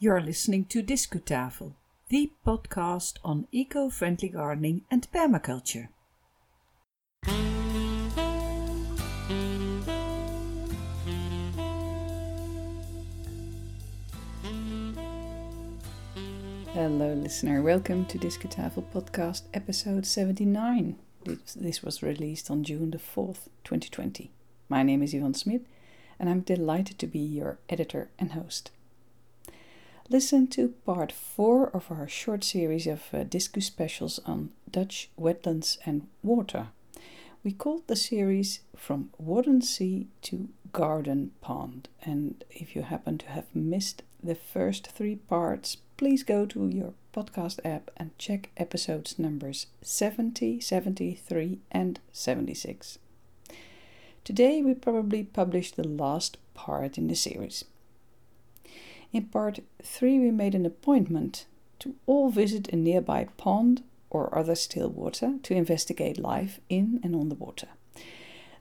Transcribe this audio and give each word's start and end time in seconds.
You're 0.00 0.20
listening 0.20 0.64
to 0.66 0.82
Discutafel, 0.82 1.74
the 2.08 2.32
podcast 2.44 3.14
on 3.24 3.46
eco 3.52 3.88
friendly 3.88 4.28
gardening 4.28 4.82
and 4.90 5.06
permaculture. 5.12 5.88
Hello, 16.72 17.14
listener. 17.14 17.62
Welcome 17.62 18.04
to 18.06 18.18
Discutafel 18.18 18.84
podcast 18.92 19.42
episode 19.54 20.06
79. 20.06 20.96
This 21.24 21.84
was 21.84 22.02
released 22.02 22.50
on 22.50 22.64
June 22.64 22.90
the 22.90 22.98
4th, 22.98 23.46
2020. 23.62 24.32
My 24.68 24.82
name 24.82 25.04
is 25.04 25.14
Yvonne 25.14 25.34
Smith, 25.34 25.62
and 26.18 26.28
I'm 26.28 26.40
delighted 26.40 26.98
to 26.98 27.06
be 27.06 27.20
your 27.20 27.60
editor 27.68 28.10
and 28.18 28.32
host. 28.32 28.72
Listen 30.10 30.46
to 30.48 30.74
part 30.84 31.10
4 31.10 31.74
of 31.74 31.90
our 31.90 32.06
short 32.06 32.44
series 32.44 32.86
of 32.86 33.04
uh, 33.14 33.24
Discu 33.24 33.62
specials 33.62 34.20
on 34.26 34.50
Dutch 34.70 35.08
wetlands 35.18 35.78
and 35.86 36.06
water. 36.22 36.68
We 37.42 37.52
called 37.52 37.86
the 37.86 37.96
series 37.96 38.60
From 38.76 39.08
Wadden 39.18 39.62
Sea 39.62 40.08
to 40.22 40.50
Garden 40.72 41.30
Pond, 41.40 41.88
and 42.02 42.44
if 42.50 42.76
you 42.76 42.82
happen 42.82 43.16
to 43.16 43.28
have 43.28 43.46
missed 43.54 44.02
the 44.22 44.34
first 44.34 44.88
three 44.88 45.16
parts, 45.16 45.78
please 45.96 46.22
go 46.22 46.44
to 46.44 46.68
your 46.68 46.92
podcast 47.14 47.60
app 47.64 47.90
and 47.96 48.16
check 48.18 48.50
episodes 48.58 49.18
numbers 49.18 49.68
70, 49.80 50.60
73, 50.60 51.60
and 51.72 51.98
76. 52.12 52.98
Today 54.22 54.60
we 54.60 54.74
probably 54.74 55.22
publish 55.22 55.72
the 55.72 55.88
last 55.88 56.36
part 56.52 56.98
in 56.98 57.08
the 57.08 57.16
series. 57.16 57.64
In 59.14 59.26
part 59.26 59.60
3, 59.80 60.18
we 60.18 60.32
made 60.32 60.56
an 60.56 60.66
appointment 60.66 61.46
to 61.78 61.94
all 62.04 62.30
visit 62.30 62.66
a 62.68 62.76
nearby 62.76 63.28
pond 63.36 63.84
or 64.10 64.36
other 64.36 64.56
still 64.56 64.88
water 64.88 65.34
to 65.44 65.54
investigate 65.54 66.18
life 66.18 66.58
in 66.68 66.98
and 67.04 67.14
on 67.14 67.28
the 67.28 67.36
water. 67.36 67.68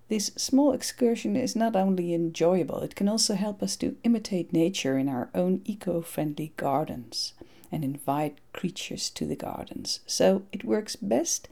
This 0.09 0.27
small 0.37 0.71
excursion 0.71 1.35
is 1.35 1.55
not 1.55 1.75
only 1.75 2.13
enjoyable, 2.13 2.81
it 2.81 2.95
can 2.95 3.09
also 3.09 3.33
help 3.33 3.63
us 3.63 3.75
to 3.77 3.95
imitate 4.03 4.53
nature 4.53 4.95
in 4.99 5.09
our 5.09 5.31
own 5.33 5.61
eco 5.65 6.01
friendly 6.01 6.53
gardens 6.55 7.33
and 7.71 7.83
invite 7.83 8.37
creatures 8.53 9.09
to 9.09 9.25
the 9.25 9.35
gardens. 9.35 10.01
So 10.05 10.43
it 10.51 10.63
works 10.63 10.95
best 10.95 11.47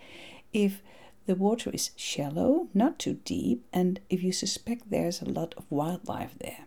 if 0.53 0.83
the 1.25 1.33
water 1.33 1.71
is 1.71 1.89
shallow, 1.95 2.67
not 2.75 2.99
too 2.99 3.17
deep, 3.25 3.65
and 3.73 3.99
if 4.11 4.21
you 4.21 4.31
suspect 4.31 4.91
there's 4.91 5.23
a 5.23 5.29
lot 5.29 5.55
of 5.57 5.65
wildlife 5.71 6.37
there. 6.37 6.65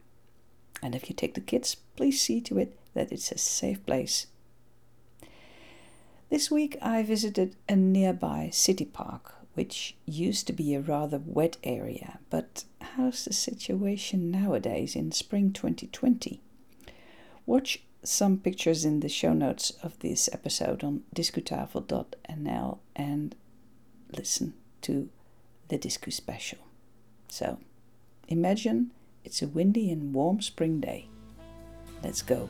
And 0.84 0.94
if 0.94 1.08
you 1.08 1.16
take 1.16 1.32
the 1.32 1.40
kids, 1.40 1.78
please 1.96 2.20
see 2.20 2.42
to 2.42 2.58
it 2.58 2.78
that 2.92 3.10
it's 3.10 3.32
a 3.32 3.38
safe 3.38 3.84
place. 3.86 4.26
This 6.28 6.50
week 6.50 6.76
I 6.82 7.02
visited 7.02 7.56
a 7.66 7.74
nearby 7.74 8.50
city 8.52 8.84
park, 8.84 9.34
which 9.54 9.96
used 10.04 10.46
to 10.46 10.52
be 10.52 10.74
a 10.74 10.82
rather 10.82 11.22
wet 11.24 11.56
area, 11.64 12.18
but 12.28 12.64
how's 12.82 13.24
the 13.24 13.32
situation 13.32 14.30
nowadays 14.30 14.94
in 14.94 15.10
spring 15.10 15.54
2020? 15.54 16.42
Watch 17.46 17.82
some 18.02 18.36
pictures 18.36 18.84
in 18.84 19.00
the 19.00 19.08
show 19.08 19.32
notes 19.32 19.70
of 19.82 19.98
this 20.00 20.28
episode 20.34 20.84
on 20.84 21.04
discutafel.nl 21.16 22.78
and 22.94 23.34
listen 24.14 24.52
to 24.82 25.08
the 25.68 25.78
Discu 25.78 26.12
special. 26.12 26.58
So, 27.28 27.58
imagine 28.28 28.90
it's 29.24 29.42
a 29.42 29.48
windy 29.48 29.90
and 29.90 30.14
warm 30.14 30.40
spring 30.40 30.80
day. 30.80 31.08
Let's 32.02 32.22
go. 32.22 32.48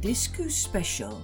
Discu 0.00 0.50
Special 0.50 1.22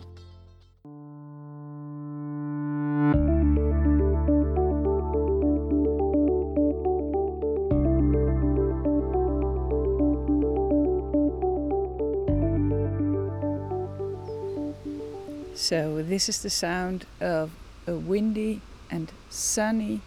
this 16.16 16.31
is 16.31 16.41
the 16.41 16.49
sound 16.49 17.04
of 17.21 17.50
a 17.87 17.93
windy 17.93 18.62
and 18.91 19.12
sunny 19.28 20.00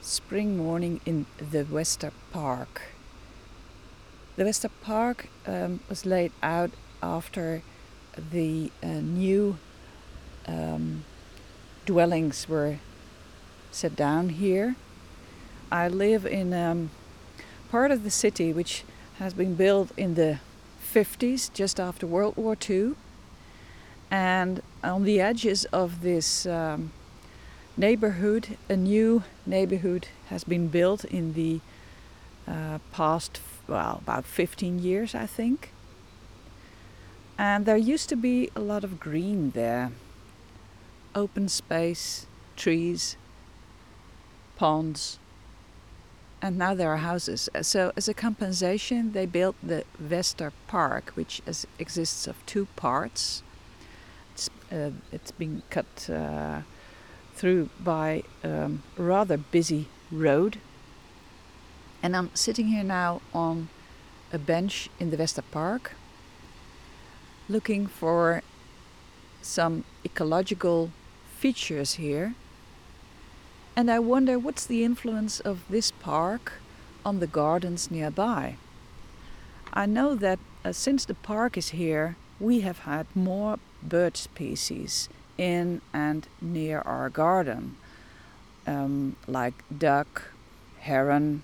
spring 0.00 0.56
morning 0.56 1.00
in 1.06 1.26
the 1.38 1.62
Wester 1.62 2.10
Park. 2.32 2.82
The 4.34 4.46
Wester 4.46 4.70
Park 4.82 5.28
um, 5.46 5.78
was 5.88 6.04
laid 6.04 6.32
out 6.42 6.72
after 7.00 7.62
the 8.32 8.72
uh, 8.82 8.98
new 8.98 9.56
um, 10.48 11.04
dwellings 11.86 12.48
were 12.48 12.78
set 13.70 13.94
down 13.94 14.30
here. 14.30 14.74
I 15.70 15.86
live 15.86 16.26
in 16.26 16.52
um, 16.52 16.90
part 17.70 17.92
of 17.92 18.02
the 18.02 18.10
city 18.10 18.52
which 18.52 18.82
has 19.20 19.32
been 19.34 19.54
built 19.54 19.92
in 19.96 20.16
the 20.16 20.40
50s, 20.92 21.48
just 21.52 21.78
after 21.78 22.08
World 22.08 22.36
War 22.36 22.56
II 22.68 22.96
and 24.10 24.62
on 24.84 25.04
the 25.04 25.20
edges 25.20 25.64
of 25.66 26.02
this 26.02 26.46
um, 26.46 26.92
neighborhood, 27.76 28.56
a 28.68 28.76
new 28.76 29.24
neighborhood 29.46 30.08
has 30.28 30.44
been 30.44 30.68
built 30.68 31.04
in 31.04 31.32
the 31.32 31.60
uh, 32.46 32.78
past, 32.92 33.40
well, 33.66 34.00
about 34.02 34.26
15 34.26 34.78
years, 34.78 35.14
I 35.14 35.26
think. 35.26 35.70
And 37.38 37.66
there 37.66 37.76
used 37.76 38.08
to 38.10 38.16
be 38.16 38.50
a 38.54 38.60
lot 38.60 38.84
of 38.84 39.00
green 39.00 39.50
there 39.50 39.90
open 41.16 41.48
space, 41.48 42.26
trees, 42.56 43.16
ponds, 44.56 45.20
and 46.42 46.58
now 46.58 46.74
there 46.74 46.90
are 46.90 46.98
houses. 46.98 47.48
So, 47.62 47.92
as 47.96 48.08
a 48.08 48.14
compensation, 48.14 49.12
they 49.12 49.24
built 49.24 49.54
the 49.62 49.84
Wester 49.98 50.52
Park, 50.66 51.12
which 51.14 51.40
is, 51.46 51.68
exists 51.78 52.26
of 52.26 52.44
two 52.46 52.66
parts 52.74 53.43
it's, 54.34 54.50
uh, 54.72 54.90
it's 55.12 55.30
been 55.30 55.62
cut 55.70 56.10
uh, 56.10 56.62
through 57.34 57.68
by 57.78 58.24
um, 58.42 58.82
a 58.98 59.02
rather 59.02 59.36
busy 59.36 59.86
road. 60.10 60.58
And 62.02 62.16
I'm 62.16 62.30
sitting 62.34 62.66
here 62.66 62.84
now 62.84 63.22
on 63.32 63.68
a 64.32 64.38
bench 64.38 64.90
in 64.98 65.10
the 65.10 65.16
Wester 65.16 65.42
Park 65.42 65.92
looking 67.48 67.86
for 67.86 68.42
some 69.40 69.84
ecological 70.04 70.90
features 71.38 71.94
here. 71.94 72.34
And 73.76 73.90
I 73.90 73.98
wonder 73.98 74.38
what's 74.38 74.66
the 74.66 74.84
influence 74.84 75.40
of 75.40 75.64
this 75.68 75.90
park 75.90 76.54
on 77.04 77.20
the 77.20 77.26
gardens 77.26 77.90
nearby. 77.90 78.56
I 79.72 79.86
know 79.86 80.14
that 80.14 80.38
uh, 80.64 80.72
since 80.72 81.04
the 81.04 81.14
park 81.14 81.56
is 81.56 81.70
here, 81.70 82.16
we 82.40 82.60
have 82.60 82.80
had 82.80 83.06
more 83.14 83.58
bird 83.82 84.16
species 84.16 85.08
in 85.38 85.80
and 85.92 86.26
near 86.40 86.80
our 86.80 87.08
garden, 87.10 87.76
um, 88.66 89.16
like 89.26 89.54
duck, 89.76 90.30
heron, 90.80 91.42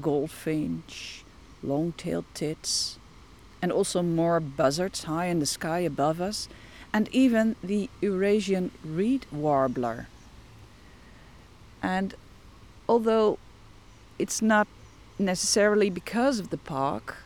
goldfinch, 0.00 1.24
long 1.62 1.92
tailed 1.92 2.24
tits, 2.34 2.98
and 3.60 3.70
also 3.70 4.02
more 4.02 4.40
buzzards 4.40 5.04
high 5.04 5.26
in 5.26 5.38
the 5.38 5.46
sky 5.46 5.80
above 5.80 6.20
us, 6.20 6.48
and 6.92 7.08
even 7.12 7.56
the 7.62 7.88
Eurasian 8.00 8.70
reed 8.84 9.26
warbler. 9.30 10.08
And 11.82 12.14
although 12.88 13.38
it's 14.18 14.42
not 14.42 14.68
necessarily 15.18 15.90
because 15.90 16.38
of 16.38 16.50
the 16.50 16.58
park, 16.58 17.16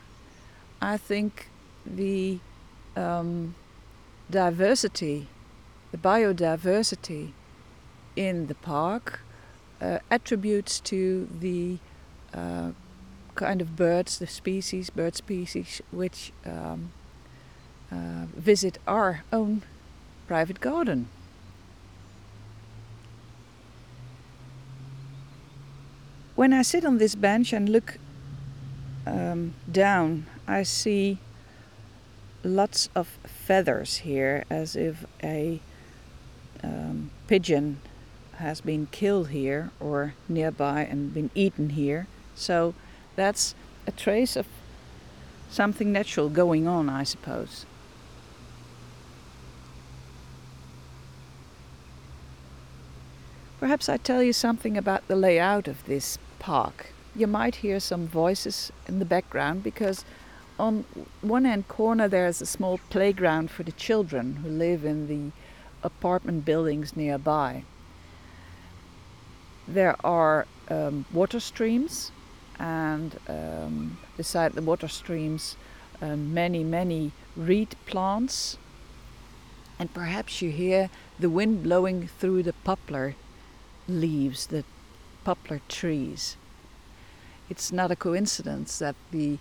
I 0.81 0.97
think 0.97 1.49
the 1.85 2.39
um, 2.97 3.55
diversity, 4.29 5.27
the 5.91 5.97
biodiversity 5.97 7.31
in 8.15 8.47
the 8.47 8.55
park 8.55 9.21
uh, 9.79 9.99
attributes 10.09 10.79
to 10.79 11.29
the 11.39 11.77
uh, 12.33 12.71
kind 13.35 13.61
of 13.61 13.75
birds, 13.75 14.17
the 14.17 14.27
species, 14.27 14.89
bird 14.89 15.15
species, 15.15 15.81
which 15.91 16.31
um, 16.45 16.91
uh, 17.91 18.25
visit 18.35 18.79
our 18.87 19.23
own 19.31 19.61
private 20.27 20.59
garden. 20.59 21.07
When 26.35 26.53
I 26.53 26.61
sit 26.63 26.85
on 26.85 26.97
this 26.97 27.15
bench 27.15 27.53
and 27.53 27.69
look 27.69 27.97
um, 29.05 29.53
down, 29.71 30.27
I 30.47 30.63
see 30.63 31.17
lots 32.43 32.89
of 32.95 33.07
feathers 33.25 33.97
here, 33.97 34.43
as 34.49 34.75
if 34.75 35.05
a 35.23 35.59
um, 36.63 37.11
pigeon 37.27 37.79
has 38.37 38.61
been 38.61 38.87
killed 38.91 39.29
here 39.29 39.71
or 39.79 40.13
nearby 40.29 40.81
and 40.81 41.13
been 41.13 41.31
eaten 41.33 41.71
here. 41.71 42.07
So 42.35 42.73
that's 43.15 43.55
a 43.87 43.91
trace 43.91 44.35
of 44.35 44.45
something 45.49 45.91
natural 45.91 46.29
going 46.29 46.67
on, 46.67 46.89
I 46.89 47.03
suppose. 47.03 47.65
Perhaps 53.59 53.89
I 53.89 53.97
tell 53.97 54.21
you 54.21 54.33
something 54.33 54.77
about 54.77 55.07
the 55.07 55.15
layout 55.15 55.67
of 55.67 55.83
this 55.85 56.19
park. 56.37 56.93
You 57.15 57.25
might 57.25 57.55
hear 57.55 57.79
some 57.79 58.07
voices 58.07 58.71
in 58.87 58.99
the 58.99 59.05
background 59.05 59.63
because 59.63 60.05
on 60.59 60.85
one 61.21 61.45
end 61.45 61.67
corner 61.67 62.07
there's 62.07 62.41
a 62.41 62.45
small 62.45 62.79
playground 62.89 63.51
for 63.51 63.63
the 63.63 63.71
children 63.71 64.37
who 64.37 64.49
live 64.49 64.83
in 64.85 65.07
the 65.07 65.31
apartment 65.83 66.45
buildings 66.45 66.95
nearby. 66.95 67.63
There 69.67 69.95
are 70.03 70.47
um, 70.69 71.05
water 71.13 71.39
streams, 71.39 72.11
and 72.59 73.19
um, 73.27 73.97
beside 74.15 74.53
the 74.53 74.61
water 74.61 74.87
streams, 74.87 75.55
uh, 76.01 76.15
many, 76.15 76.63
many 76.63 77.11
reed 77.35 77.75
plants. 77.85 78.57
And 79.79 79.93
perhaps 79.93 80.41
you 80.41 80.49
hear 80.49 80.89
the 81.19 81.29
wind 81.29 81.63
blowing 81.63 82.07
through 82.07 82.43
the 82.43 82.53
poplar 82.53 83.15
leaves, 83.87 84.47
the 84.47 84.63
poplar 85.23 85.61
trees. 85.67 86.37
It's 87.49 87.71
not 87.71 87.91
a 87.91 87.95
coincidence 87.95 88.79
that 88.79 88.95
the 89.11 89.37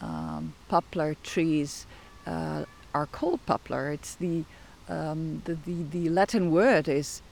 um, 0.00 0.54
poplar 0.68 1.16
trees 1.22 1.86
uh, 2.26 2.64
are 2.94 3.06
called 3.06 3.44
poplar. 3.46 3.90
It's 3.90 4.14
the, 4.14 4.44
um, 4.88 5.42
the, 5.44 5.54
the, 5.54 5.82
the 5.90 6.08
Latin 6.08 6.50
word 6.50 6.88
is 6.88 7.22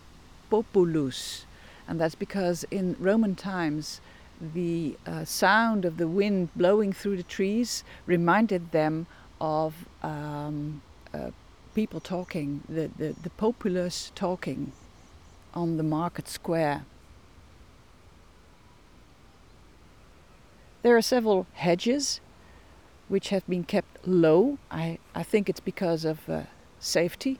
populus, 0.50 1.46
and 1.88 2.00
that's 2.00 2.14
because 2.14 2.64
in 2.70 2.96
Roman 2.98 3.34
times 3.34 4.00
the 4.40 4.96
uh, 5.06 5.24
sound 5.24 5.84
of 5.84 5.96
the 5.96 6.08
wind 6.08 6.50
blowing 6.56 6.92
through 6.92 7.16
the 7.16 7.22
trees 7.22 7.84
reminded 8.06 8.72
them 8.72 9.06
of 9.40 9.74
um, 10.02 10.82
uh, 11.12 11.30
people 11.74 12.00
talking, 12.00 12.62
the, 12.68 12.90
the, 12.98 13.14
the 13.22 13.30
populace 13.30 14.12
talking 14.14 14.72
on 15.54 15.76
the 15.76 15.82
market 15.82 16.28
square. 16.28 16.84
There 20.82 20.96
are 20.96 21.02
several 21.02 21.46
hedges 21.54 22.20
which 23.08 23.28
have 23.28 23.46
been 23.46 23.64
kept 23.64 24.06
low. 24.06 24.58
I, 24.70 24.98
I 25.14 25.22
think 25.22 25.48
it's 25.48 25.60
because 25.60 26.04
of 26.04 26.28
uh, 26.28 26.42
safety. 26.78 27.38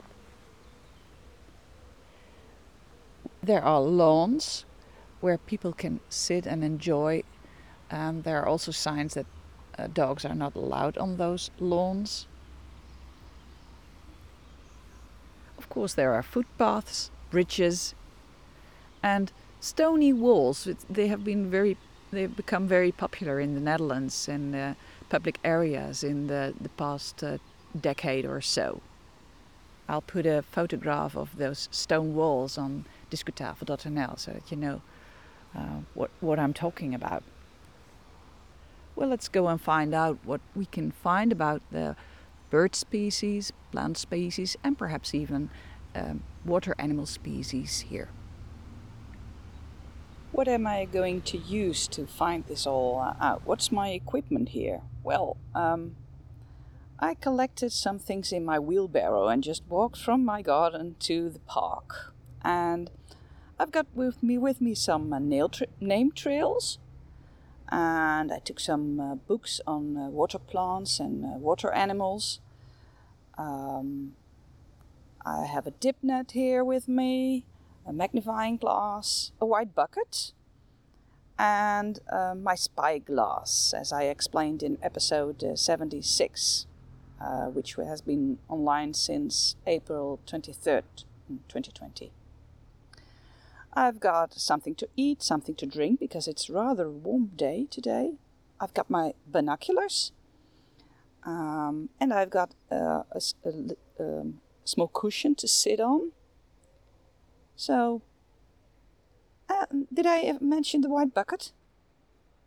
There 3.42 3.62
are 3.62 3.80
lawns 3.80 4.64
where 5.20 5.38
people 5.38 5.72
can 5.72 6.00
sit 6.08 6.46
and 6.46 6.62
enjoy, 6.62 7.22
and 7.90 8.24
there 8.24 8.40
are 8.40 8.46
also 8.46 8.72
signs 8.72 9.14
that 9.14 9.26
uh, 9.78 9.86
dogs 9.86 10.24
are 10.24 10.34
not 10.34 10.54
allowed 10.54 10.96
on 10.98 11.16
those 11.16 11.50
lawns. 11.58 12.26
Of 15.58 15.68
course, 15.68 15.94
there 15.94 16.12
are 16.12 16.22
footpaths, 16.22 17.10
bridges, 17.30 17.94
and 19.02 19.32
stony 19.60 20.12
walls. 20.12 20.68
They 20.90 21.08
have 21.08 21.24
been 21.24 21.50
very, 21.50 21.76
they've 22.10 22.34
become 22.34 22.68
very 22.68 22.92
popular 22.92 23.40
in 23.40 23.54
the 23.54 23.60
Netherlands 23.60 24.28
and. 24.28 24.54
Uh, 24.54 24.74
public 25.14 25.38
areas 25.44 26.02
in 26.02 26.26
the, 26.26 26.52
the 26.60 26.68
past 26.70 27.22
uh, 27.22 27.38
decade 27.80 28.24
or 28.24 28.40
so. 28.40 28.80
I'll 29.88 30.00
put 30.00 30.26
a 30.26 30.42
photograph 30.42 31.16
of 31.16 31.36
those 31.36 31.68
stone 31.70 32.16
walls 32.16 32.58
on 32.58 32.84
discutafel.nl 33.12 34.18
so 34.18 34.32
that 34.32 34.50
you 34.50 34.56
know 34.56 34.82
uh, 35.56 35.82
what, 35.94 36.10
what 36.20 36.40
I'm 36.40 36.52
talking 36.52 36.96
about. 36.96 37.22
Well, 38.96 39.08
let's 39.08 39.28
go 39.28 39.46
and 39.46 39.60
find 39.60 39.94
out 39.94 40.18
what 40.24 40.40
we 40.52 40.66
can 40.66 40.90
find 40.90 41.30
about 41.30 41.62
the 41.70 41.94
bird 42.50 42.74
species, 42.74 43.52
plant 43.70 43.96
species, 43.96 44.56
and 44.64 44.76
perhaps 44.76 45.14
even 45.14 45.48
um, 45.94 46.24
water 46.44 46.74
animal 46.76 47.06
species 47.06 47.82
here. 47.88 48.08
What 50.34 50.48
am 50.48 50.66
I 50.66 50.84
going 50.84 51.22
to 51.30 51.38
use 51.38 51.86
to 51.86 52.08
find 52.08 52.44
this 52.46 52.66
all 52.66 52.98
uh, 52.98 53.14
out? 53.24 53.42
What's 53.44 53.70
my 53.70 53.90
equipment 53.90 54.48
here? 54.48 54.80
Well, 55.04 55.36
um, 55.54 55.94
I 56.98 57.14
collected 57.14 57.70
some 57.70 58.00
things 58.00 58.32
in 58.32 58.44
my 58.44 58.58
wheelbarrow 58.58 59.28
and 59.28 59.44
just 59.44 59.62
walked 59.68 59.96
from 59.96 60.24
my 60.24 60.42
garden 60.42 60.96
to 61.06 61.30
the 61.30 61.38
park. 61.38 62.12
And 62.42 62.90
I've 63.60 63.70
got 63.70 63.86
with 63.94 64.24
me 64.24 64.36
with 64.36 64.60
me 64.60 64.74
some 64.74 65.12
uh, 65.12 65.46
tra- 65.46 65.68
name 65.80 66.10
trails, 66.10 66.80
and 67.68 68.32
I 68.32 68.40
took 68.40 68.58
some 68.58 68.98
uh, 68.98 69.14
books 69.14 69.60
on 69.68 69.96
uh, 69.96 70.08
water 70.08 70.40
plants 70.40 70.98
and 70.98 71.24
uh, 71.24 71.28
water 71.38 71.70
animals. 71.70 72.40
Um, 73.38 74.14
I 75.24 75.46
have 75.46 75.68
a 75.68 75.70
dip 75.70 75.98
net 76.02 76.32
here 76.32 76.64
with 76.64 76.88
me 76.88 77.46
a 77.86 77.92
magnifying 77.92 78.56
glass, 78.56 79.32
a 79.40 79.46
white 79.46 79.74
bucket, 79.74 80.32
and 81.38 81.98
uh, 82.10 82.34
my 82.34 82.54
spyglass, 82.54 83.74
as 83.76 83.92
I 83.92 84.04
explained 84.04 84.62
in 84.62 84.78
episode 84.82 85.42
uh, 85.42 85.56
76, 85.56 86.66
uh, 87.20 87.46
which 87.46 87.74
has 87.74 88.00
been 88.00 88.38
online 88.48 88.94
since 88.94 89.56
April 89.66 90.20
23rd, 90.26 90.82
2020. 91.48 92.12
I've 93.72 93.98
got 93.98 94.34
something 94.34 94.76
to 94.76 94.88
eat, 94.96 95.22
something 95.22 95.56
to 95.56 95.66
drink, 95.66 95.98
because 95.98 96.28
it's 96.28 96.48
rather 96.48 96.86
a 96.86 96.90
warm 96.90 97.32
day 97.34 97.66
today. 97.70 98.12
I've 98.60 98.74
got 98.74 98.88
my 98.88 99.14
binoculars, 99.26 100.12
um, 101.24 101.88
and 101.98 102.12
I've 102.12 102.30
got 102.30 102.54
uh, 102.70 103.02
a, 103.10 103.20
a, 103.44 103.50
a 103.98 104.20
um, 104.20 104.40
small 104.64 104.88
cushion 104.88 105.34
to 105.36 105.48
sit 105.48 105.80
on 105.80 106.12
so, 107.56 108.02
uh, 109.48 109.66
did 109.92 110.06
I 110.06 110.34
mention 110.40 110.80
the 110.80 110.88
white 110.88 111.14
bucket? 111.14 111.52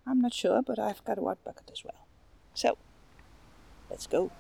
I'm 0.05 0.21
not 0.21 0.33
sure, 0.33 0.61
but 0.61 0.79
I've 0.79 1.03
got 1.03 1.17
a 1.17 1.21
white 1.21 1.43
bucket 1.43 1.69
as 1.71 1.83
well. 1.83 2.07
So, 2.53 2.77
let's 3.89 4.07
go. 4.07 4.31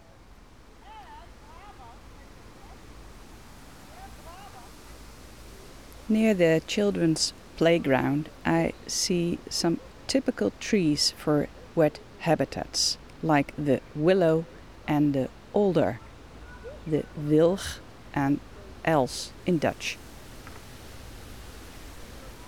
Near 6.09 6.33
the 6.33 6.61
children's 6.67 7.33
playground, 7.57 8.29
I 8.45 8.71
see 8.87 9.39
some 9.49 9.81
typical 10.07 10.53
trees 10.59 11.11
for 11.11 11.49
wet 11.75 11.99
habitats, 12.19 12.97
like 13.21 13.53
the 13.57 13.81
willow 13.93 14.45
and 14.87 15.13
the 15.13 15.29
alder, 15.51 15.99
the 16.85 17.03
wilg 17.19 17.79
and 18.13 18.39
els 18.85 19.33
in 19.45 19.57
Dutch. 19.57 19.97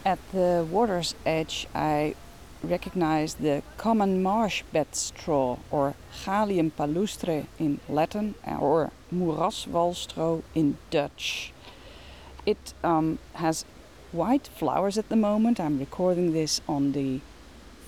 At 0.09 0.31
the 0.31 0.65
water's 0.71 1.13
edge, 1.23 1.67
I 1.75 2.15
recognize 2.63 3.35
the 3.35 3.61
common 3.77 4.23
marsh 4.23 4.63
bedstraw, 4.73 5.59
or 5.69 5.93
Galium 6.25 6.71
palustre 6.71 7.45
in 7.59 7.79
Latin, 7.87 8.33
or 8.59 8.89
moeraswalstro 9.13 10.41
in 10.55 10.79
Dutch. 10.89 11.53
It 12.43 12.73
um, 12.83 13.19
has 13.33 13.65
white 14.11 14.47
flowers 14.47 14.97
at 14.97 15.09
the 15.09 15.15
moment. 15.15 15.59
I'm 15.59 15.77
recording 15.77 16.33
this 16.33 16.59
on 16.67 16.93
the 16.93 17.21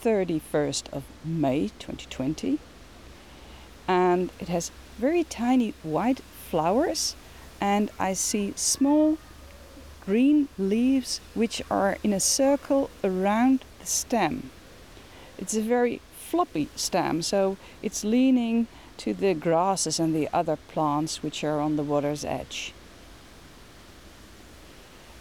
31st 0.04 0.94
of 0.94 1.04
May 1.26 1.70
2020. 1.80 2.60
And 3.88 4.30
it 4.40 4.48
has 4.48 4.70
very 5.00 5.24
tiny 5.24 5.74
white 5.82 6.22
flowers, 6.52 7.16
and 7.60 7.90
I 7.98 8.14
see 8.14 8.54
small 8.56 9.18
green 10.06 10.48
leaves 10.58 11.22
which 11.34 11.62
are 11.70 11.98
in 12.04 12.14
a 12.14 12.20
circle 12.20 12.90
around 13.04 13.64
the 13.80 13.86
stem. 13.86 14.50
It's 15.38 15.56
a 15.56 15.62
very 15.62 16.02
floppy 16.14 16.70
stem, 16.76 17.22
so 17.22 17.58
it's 17.82 18.04
leaning 18.04 18.68
to 18.98 19.14
the 19.14 19.34
grasses 19.34 20.00
and 20.00 20.14
the 20.16 20.30
other 20.34 20.56
plants 20.56 21.24
which 21.24 21.44
are 21.44 21.60
on 21.60 21.76
the 21.76 21.84
water's 21.84 22.24
edge. 22.24 22.74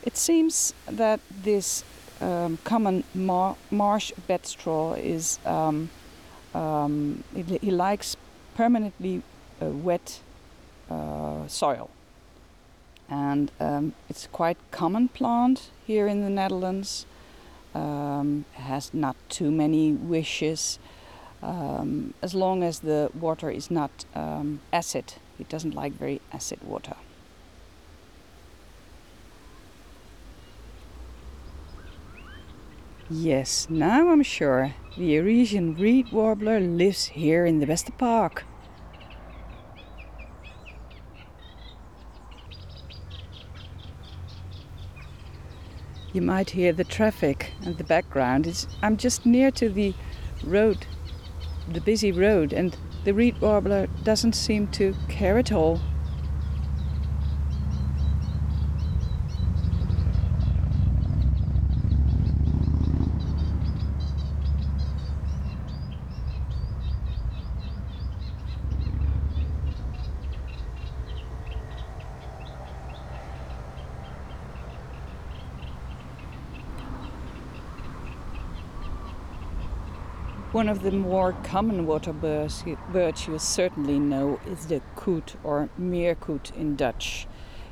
It 0.03 0.17
seems 0.17 0.75
that 0.87 1.21
this 1.31 1.85
um, 2.21 2.59
common 2.65 3.05
mar- 3.15 3.57
marsh 3.71 4.13
bedstraw 4.29 4.95
is 4.99 5.39
um, 5.45 5.91
um, 6.55 7.25
he, 7.35 7.59
he, 7.59 7.71
likes 7.71 8.17
permanently 8.55 9.23
uh, 9.63 9.67
wet 9.67 10.21
uh, 10.91 11.47
soil 11.47 11.89
and 13.11 13.51
um, 13.61 13.93
it's 14.09 14.25
a 14.25 14.29
quite 14.29 14.59
common 14.71 15.09
plant 15.09 15.71
here 15.87 16.07
in 16.07 16.23
the 16.23 16.31
Netherlands. 16.31 17.07
Um, 17.75 18.47
has 18.55 18.93
not 18.93 19.17
too 19.29 19.51
many 19.51 19.93
wishes. 19.93 20.79
um, 21.43 22.15
as 22.23 22.35
long 22.35 22.63
as 22.63 22.81
the 22.81 23.11
water 23.19 23.51
is 23.51 23.71
not 23.71 24.05
um, 24.15 24.61
acid. 24.73 25.15
It 25.39 25.49
doesn't 25.49 25.75
like 25.75 25.93
very 25.93 26.21
acid 26.33 26.61
water. 26.63 26.97
Yes, 33.09 33.67
now 33.69 34.11
I'm 34.11 34.23
sure 34.23 34.75
the 34.97 35.05
Eurasian 35.05 35.75
reed 35.75 36.13
warbler 36.13 36.61
lives 36.61 37.07
here 37.07 37.45
in 37.45 37.59
the 37.59 37.67
Westerpark. 37.67 38.43
You 46.13 46.23
might 46.23 46.51
hear 46.51 46.73
the 46.73 46.83
traffic 46.83 47.53
and 47.65 47.79
the 47.79 47.85
background. 47.85 48.47
It's, 48.49 48.67
I'm 48.83 48.97
just 48.97 49.25
near 49.25 49.53
to 49.53 49.69
the 49.69 49.95
road, 50.43 50.87
the 51.73 51.81
busy 51.81 52.11
road, 52.11 52.53
and 52.53 52.77
the 53.05 53.15
reed 53.15 53.41
warbler 53.41 53.87
doesn't 54.03 54.35
seem 54.35 54.67
to 54.69 54.95
care 55.09 55.39
at 55.39 55.53
all. 55.53 55.81
One 80.61 80.69
of 80.69 80.83
the 80.83 80.91
more 80.91 81.33
common 81.43 81.87
water 81.87 82.13
birds, 82.13 82.65
birds 82.93 83.27
you 83.27 83.39
certainly 83.39 83.99
know 83.99 84.39
is 84.47 84.67
the 84.67 84.83
koet 84.95 85.35
or 85.43 85.71
meerkoet 85.81 86.55
in 86.55 86.77
Dutch. 86.77 87.27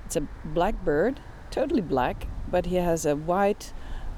It's 0.06 0.16
a 0.16 0.22
black 0.42 0.82
bird, 0.86 1.20
totally 1.50 1.82
black, 1.82 2.26
but 2.50 2.64
he 2.64 2.76
has 2.76 3.04
a 3.04 3.14
white 3.14 3.74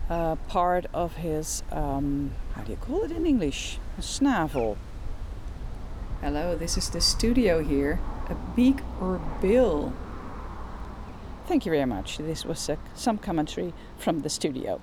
uh, 0.09 0.37
part 0.37 0.87
of 0.95 1.17
his, 1.17 1.65
um, 1.73 2.31
how 2.55 2.63
do 2.63 2.71
you 2.71 2.77
call 2.77 3.03
it 3.03 3.11
in 3.11 3.27
English? 3.27 3.81
A 3.99 4.03
snavel. 4.03 4.79
Hello, 6.21 6.55
this 6.55 6.79
is 6.79 6.91
the 6.91 7.01
studio 7.01 7.65
here. 7.65 7.99
A 8.29 8.37
beak 8.55 8.79
or 9.01 9.21
bill? 9.43 9.93
Thank 11.49 11.67
you 11.67 11.73
very 11.73 11.87
much. 11.87 12.19
This 12.19 12.45
was 12.45 12.71
uh, 12.71 12.77
some 12.95 13.19
commentary 13.19 13.75
from 13.99 14.21
the 14.21 14.31
studio. 14.31 14.81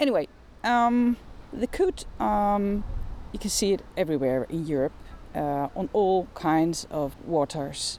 Anyway, 0.00 0.28
um, 0.64 1.18
the 1.52 1.66
koet 1.66 2.06
um, 2.18 2.84
you 3.32 3.38
can 3.38 3.50
see 3.50 3.72
it 3.72 3.82
everywhere 3.96 4.44
in 4.48 4.66
Europe 4.66 4.92
uh, 5.34 5.68
on 5.76 5.88
all 5.92 6.28
kinds 6.34 6.86
of 6.90 7.14
waters. 7.24 7.98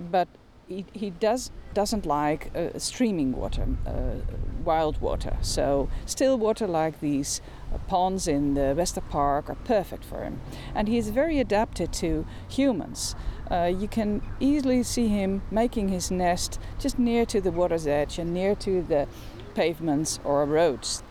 But 0.00 0.28
he, 0.68 0.86
he 0.92 1.10
does 1.10 1.50
doesn't 1.72 2.04
like 2.04 2.50
uh, 2.56 2.76
streaming 2.78 3.32
water, 3.32 3.64
uh, 3.86 4.16
wild 4.64 5.00
water. 5.00 5.36
So 5.40 5.88
still 6.04 6.36
water 6.36 6.66
like 6.66 6.98
these 7.00 7.40
uh, 7.72 7.78
ponds 7.86 8.26
in 8.26 8.54
the 8.54 8.74
Westerpark 8.76 9.48
are 9.48 9.58
perfect 9.64 10.04
for 10.04 10.24
him, 10.24 10.40
and 10.74 10.88
he 10.88 10.98
is 10.98 11.10
very 11.10 11.38
adapted 11.38 11.92
to 11.94 12.26
humans. 12.48 13.14
Uh, 13.50 13.64
you 13.64 13.88
can 13.88 14.22
easily 14.40 14.82
see 14.82 15.08
him 15.08 15.42
making 15.50 15.88
his 15.88 16.10
nest 16.10 16.60
just 16.78 16.98
near 16.98 17.26
to 17.26 17.40
the 17.40 17.50
water's 17.50 17.86
edge 17.86 18.18
and 18.18 18.32
near 18.32 18.54
to 18.54 18.82
the 18.82 19.06
pavements 19.54 20.20
or 20.24 20.44
roads 20.44 21.02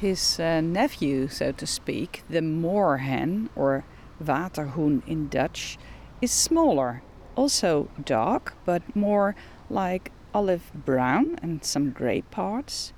his 0.00 0.40
uh, 0.40 0.62
nephew, 0.62 1.28
so 1.28 1.52
to 1.52 1.66
speak, 1.66 2.24
the 2.30 2.40
moorhen 2.40 3.50
or 3.54 3.84
waterhoen 4.18 5.02
in 5.06 5.28
Dutch, 5.28 5.76
is 6.22 6.30
smaller, 6.32 7.02
also 7.36 7.90
dark, 8.02 8.54
but 8.64 8.96
more 8.96 9.36
like 9.68 10.10
olive 10.32 10.70
brown 10.74 11.38
and 11.42 11.62
some 11.62 11.90
grey 11.90 12.22
parts. 12.22 12.94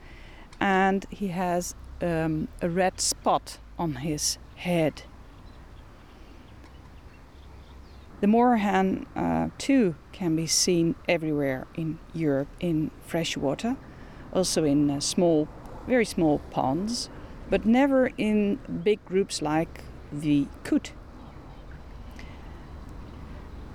And 0.60 1.04
he 1.10 1.28
has 1.28 1.74
um, 2.00 2.46
a 2.60 2.68
red 2.68 3.00
spot 3.00 3.58
on 3.76 3.96
his 3.96 4.38
head. 4.54 5.02
The 8.20 8.28
moorhen, 8.28 9.06
uh, 9.16 9.48
too, 9.58 9.96
can 10.12 10.36
be 10.36 10.46
seen 10.46 10.94
everywhere 11.08 11.66
in 11.74 11.98
Europe 12.14 12.48
in 12.60 12.92
fresh 13.04 13.36
water, 13.36 13.76
also 14.32 14.62
in 14.62 14.88
uh, 14.88 15.00
small 15.00 15.48
very 15.86 16.04
small 16.04 16.40
ponds, 16.50 17.10
but 17.50 17.66
never 17.66 18.10
in 18.16 18.58
big 18.82 19.04
groups 19.04 19.42
like 19.42 19.84
the 20.12 20.46
koet. 20.64 20.92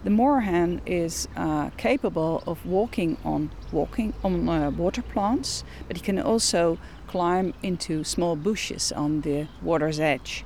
The 0.04 0.10
moorhen 0.12 0.80
is 0.86 1.28
uh, 1.36 1.70
capable 1.72 2.42
of 2.48 2.66
walking 2.66 3.18
on 3.26 3.52
walking 3.72 4.14
on 4.24 4.48
uh, 4.48 4.72
water 4.72 5.02
plants, 5.02 5.64
but 5.88 5.98
he 5.98 6.02
can 6.02 6.20
also 6.20 6.78
climb 7.08 7.54
into 7.62 8.04
small 8.04 8.36
bushes 8.36 8.92
on 8.92 9.22
the 9.22 9.48
water's 9.62 10.00
edge. 10.00 10.46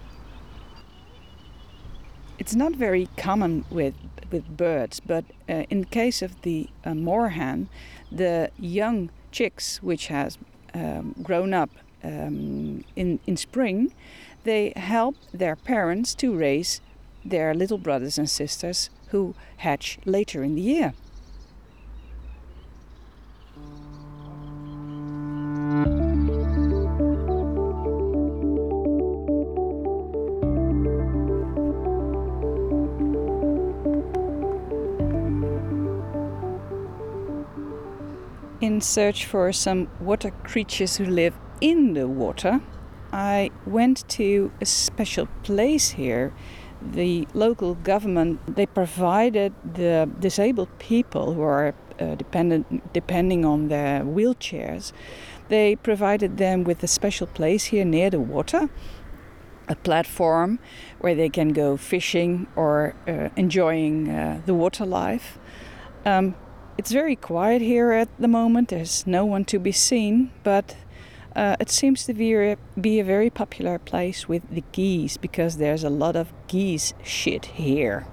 It's 2.39 2.55
not 2.55 2.75
very 2.75 3.07
common 3.17 3.65
with 3.69 3.93
with 4.31 4.57
birds, 4.57 4.99
but 4.99 5.25
uh, 5.47 5.65
in 5.69 5.85
case 5.85 6.21
of 6.21 6.41
the 6.41 6.69
uh, 6.83 6.91
moorhen, 6.93 7.67
the 8.11 8.49
young 8.57 9.11
chicks, 9.31 9.83
which 9.83 10.07
has 10.07 10.39
um, 10.73 11.15
grown 11.21 11.53
up 11.53 11.69
um, 12.03 12.83
in, 12.95 13.19
in 13.27 13.37
spring, 13.37 13.93
they 14.43 14.73
help 14.75 15.15
their 15.33 15.55
parents 15.55 16.15
to 16.15 16.35
raise 16.35 16.81
their 17.23 17.53
little 17.53 17.77
brothers 17.77 18.17
and 18.17 18.29
sisters 18.29 18.89
who 19.09 19.35
hatch 19.57 19.99
later 20.05 20.43
in 20.43 20.55
the 20.55 20.61
year. 20.61 20.93
In 38.61 38.79
search 38.79 39.25
for 39.25 39.51
some 39.51 39.89
water 39.99 40.31
creatures 40.43 40.97
who 40.97 41.05
live 41.05 41.33
in 41.59 41.93
the 41.93 42.07
water, 42.07 42.61
I 43.11 43.49
went 43.65 44.07
to 44.09 44.51
a 44.61 44.65
special 44.65 45.27
place 45.43 45.89
here. 45.91 46.31
The 46.81 47.27
local 47.33 47.75
government 47.75 48.55
they 48.55 48.65
provided 48.65 49.53
the 49.73 50.09
disabled 50.19 50.69
people 50.79 51.33
who 51.33 51.41
are 51.41 51.75
uh, 51.99 52.15
dependent 52.15 52.93
depending 52.93 53.45
on 53.45 53.67
their 53.67 54.01
wheelchairs. 54.03 54.91
They 55.49 55.75
provided 55.75 56.37
them 56.37 56.63
with 56.63 56.81
a 56.83 56.87
special 56.87 57.27
place 57.27 57.65
here 57.65 57.85
near 57.85 58.09
the 58.09 58.19
water, 58.19 58.69
a 59.67 59.75
platform 59.75 60.59
where 60.99 61.13
they 61.13 61.29
can 61.29 61.49
go 61.49 61.77
fishing 61.77 62.47
or 62.55 62.95
uh, 63.07 63.29
enjoying 63.35 64.09
uh, 64.09 64.41
the 64.45 64.53
water 64.53 64.85
life. 64.85 65.37
Um, 66.05 66.35
it's 66.81 66.91
very 66.91 67.15
quiet 67.15 67.61
here 67.61 67.91
at 67.91 68.09
the 68.17 68.27
moment. 68.27 68.69
There's 68.69 69.05
no 69.05 69.23
one 69.23 69.45
to 69.45 69.59
be 69.59 69.71
seen, 69.71 70.31
but 70.41 70.75
uh, 71.35 71.55
it 71.59 71.69
seems 71.69 72.05
to 72.05 72.13
be 72.15 72.33
a, 72.33 72.57
be 72.75 72.99
a 72.99 73.03
very 73.03 73.29
popular 73.29 73.77
place 73.77 74.27
with 74.27 74.41
the 74.49 74.63
geese 74.71 75.15
because 75.15 75.57
there's 75.57 75.83
a 75.83 75.91
lot 75.91 76.15
of 76.15 76.33
geese 76.47 76.95
shit 77.03 77.45
here. 77.45 78.07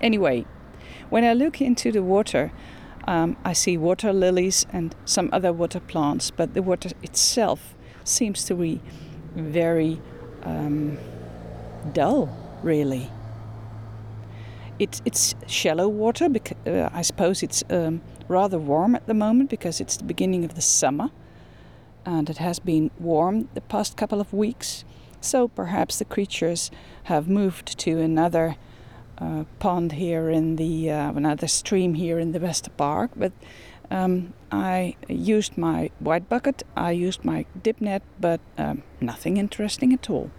Anyway, 0.00 0.46
when 1.10 1.24
I 1.24 1.32
look 1.32 1.60
into 1.60 1.90
the 1.90 2.00
water, 2.00 2.52
um, 3.08 3.36
I 3.44 3.54
see 3.54 3.76
water 3.76 4.12
lilies 4.12 4.64
and 4.72 4.94
some 5.04 5.28
other 5.32 5.52
water 5.52 5.80
plants, 5.80 6.30
but 6.30 6.54
the 6.54 6.62
water 6.62 6.90
itself 7.02 7.74
seems 8.04 8.44
to 8.44 8.54
be 8.54 8.80
very 9.34 10.00
um, 10.44 10.96
dull, 11.92 12.28
really. 12.62 13.10
It's 14.78 15.02
it's 15.04 15.34
shallow 15.46 15.88
water. 15.88 16.28
Because, 16.28 16.56
uh, 16.66 16.88
I 16.92 17.02
suppose 17.02 17.42
it's 17.42 17.64
um, 17.70 18.00
rather 18.28 18.58
warm 18.58 18.94
at 18.94 19.06
the 19.06 19.14
moment 19.14 19.50
because 19.50 19.80
it's 19.80 19.96
the 19.96 20.04
beginning 20.04 20.44
of 20.44 20.54
the 20.54 20.62
summer, 20.62 21.10
and 22.04 22.30
it 22.30 22.38
has 22.38 22.60
been 22.60 22.90
warm 22.98 23.48
the 23.54 23.60
past 23.60 23.96
couple 23.96 24.20
of 24.20 24.32
weeks. 24.32 24.84
So 25.20 25.48
perhaps 25.48 25.98
the 25.98 26.04
creatures 26.04 26.70
have 27.04 27.28
moved 27.28 27.78
to 27.78 28.00
another 28.00 28.56
uh, 29.20 29.44
pond 29.58 29.92
here 29.92 30.30
in 30.30 30.56
the 30.56 30.90
uh, 30.90 31.12
another 31.16 31.48
stream 31.48 31.94
here 31.94 32.18
in 32.20 32.32
the 32.32 32.38
Westerpark. 32.40 33.10
But 33.16 33.32
um, 33.90 34.32
I 34.52 34.94
used 35.08 35.58
my 35.58 35.90
white 35.98 36.28
bucket, 36.28 36.62
I 36.76 36.92
used 36.92 37.24
my 37.24 37.46
dip 37.62 37.80
net, 37.80 38.02
but 38.20 38.40
um, 38.56 38.82
nothing 39.00 39.38
interesting 39.38 39.92
at 39.92 40.10
all. 40.10 40.30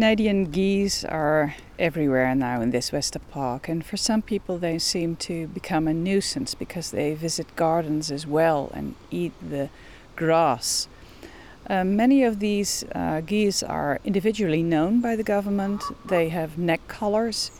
Canadian 0.00 0.46
geese 0.46 1.04
are 1.04 1.54
everywhere 1.78 2.34
now 2.34 2.62
in 2.62 2.70
this 2.70 2.90
Wester 2.90 3.18
Park, 3.18 3.68
and 3.68 3.84
for 3.84 3.98
some 3.98 4.22
people, 4.22 4.56
they 4.56 4.78
seem 4.78 5.14
to 5.16 5.46
become 5.48 5.86
a 5.86 5.92
nuisance 5.92 6.54
because 6.54 6.90
they 6.90 7.12
visit 7.12 7.54
gardens 7.54 8.10
as 8.10 8.26
well 8.26 8.70
and 8.72 8.94
eat 9.10 9.34
the 9.46 9.68
grass. 10.16 10.88
Uh, 11.68 11.84
many 11.84 12.24
of 12.24 12.38
these 12.38 12.82
uh, 12.94 13.20
geese 13.20 13.62
are 13.62 14.00
individually 14.02 14.62
known 14.62 15.02
by 15.02 15.16
the 15.16 15.22
government. 15.22 15.82
They 16.06 16.30
have 16.30 16.56
neck 16.56 16.80
collars 16.88 17.50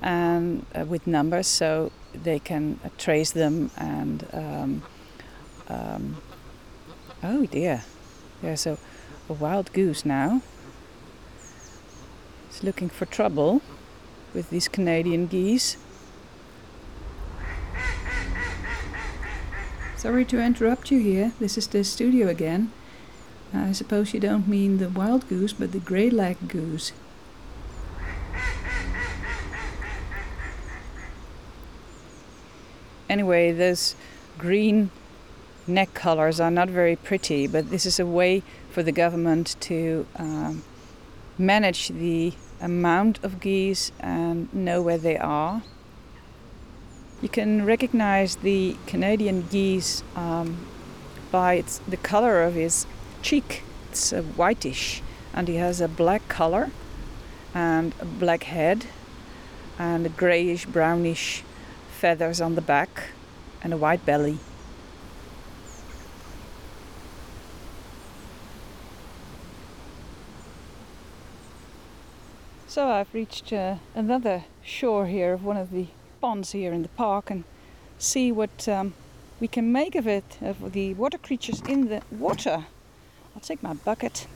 and 0.00 0.64
uh, 0.76 0.84
with 0.84 1.08
numbers, 1.08 1.48
so 1.48 1.90
they 2.14 2.38
can 2.38 2.78
uh, 2.84 2.90
trace 2.98 3.32
them. 3.32 3.72
And 3.76 4.24
um, 4.32 4.82
um, 5.68 6.16
oh 7.20 7.46
dear, 7.46 7.82
there's 8.42 8.64
a, 8.64 8.78
a 9.28 9.32
wild 9.32 9.72
goose 9.72 10.04
now. 10.04 10.40
It's 12.54 12.62
looking 12.62 12.88
for 12.88 13.04
trouble 13.04 13.62
with 14.32 14.50
these 14.50 14.68
Canadian 14.68 15.26
geese. 15.26 15.76
Sorry 19.96 20.24
to 20.26 20.40
interrupt 20.40 20.92
you 20.92 21.00
here. 21.00 21.32
This 21.40 21.58
is 21.58 21.66
the 21.66 21.82
studio 21.82 22.28
again. 22.28 22.70
I 23.52 23.72
suppose 23.72 24.14
you 24.14 24.20
don't 24.20 24.46
mean 24.46 24.78
the 24.78 24.88
wild 24.88 25.28
goose, 25.28 25.52
but 25.52 25.72
the 25.72 25.80
grey 25.80 26.08
lag 26.08 26.46
goose. 26.46 26.92
Anyway, 33.10 33.50
those 33.50 33.96
green 34.38 34.90
neck 35.66 35.92
collars 35.92 36.38
are 36.38 36.52
not 36.52 36.70
very 36.70 36.94
pretty, 36.94 37.48
but 37.48 37.70
this 37.70 37.84
is 37.84 37.98
a 37.98 38.06
way 38.06 38.44
for 38.70 38.84
the 38.84 38.92
government 38.92 39.56
to 39.62 40.06
um, 40.14 40.62
manage 41.36 41.88
the 41.88 42.32
amount 42.64 43.22
of 43.22 43.40
geese 43.40 43.92
and 44.00 44.52
know 44.52 44.80
where 44.80 44.98
they 44.98 45.18
are. 45.18 45.62
You 47.20 47.28
can 47.28 47.64
recognize 47.64 48.36
the 48.36 48.76
Canadian 48.86 49.42
geese 49.50 50.02
um, 50.16 50.66
by 51.30 51.54
its, 51.54 51.78
the 51.86 51.96
color 51.96 52.42
of 52.42 52.54
his 52.54 52.86
cheek. 53.22 53.62
It's 53.90 54.12
a 54.12 54.22
whitish, 54.22 55.02
and 55.32 55.46
he 55.46 55.56
has 55.56 55.80
a 55.80 55.88
black 55.88 56.26
color 56.28 56.70
and 57.54 57.94
a 58.00 58.04
black 58.04 58.44
head 58.44 58.86
and 59.78 60.06
a 60.06 60.08
grayish 60.08 60.66
brownish 60.66 61.44
feathers 62.00 62.40
on 62.40 62.54
the 62.54 62.60
back 62.60 63.10
and 63.62 63.72
a 63.72 63.76
white 63.76 64.04
belly. 64.04 64.38
So 72.74 72.88
I've 72.88 73.14
reached 73.14 73.52
uh, 73.52 73.76
another 73.94 74.46
shore 74.64 75.06
here 75.06 75.34
of 75.34 75.44
one 75.44 75.56
of 75.56 75.70
the 75.70 75.86
ponds 76.20 76.50
here 76.50 76.72
in 76.72 76.82
the 76.82 76.88
park 76.88 77.30
and 77.30 77.44
see 77.98 78.32
what 78.32 78.68
um, 78.68 78.94
we 79.38 79.46
can 79.46 79.70
make 79.70 79.94
of 79.94 80.08
it, 80.08 80.38
of 80.40 80.72
the 80.72 80.92
water 80.94 81.16
creatures 81.16 81.60
in 81.68 81.86
the 81.86 82.02
water. 82.10 82.66
I'll 83.32 83.40
take 83.42 83.62
my 83.62 83.74
bucket 83.74 84.26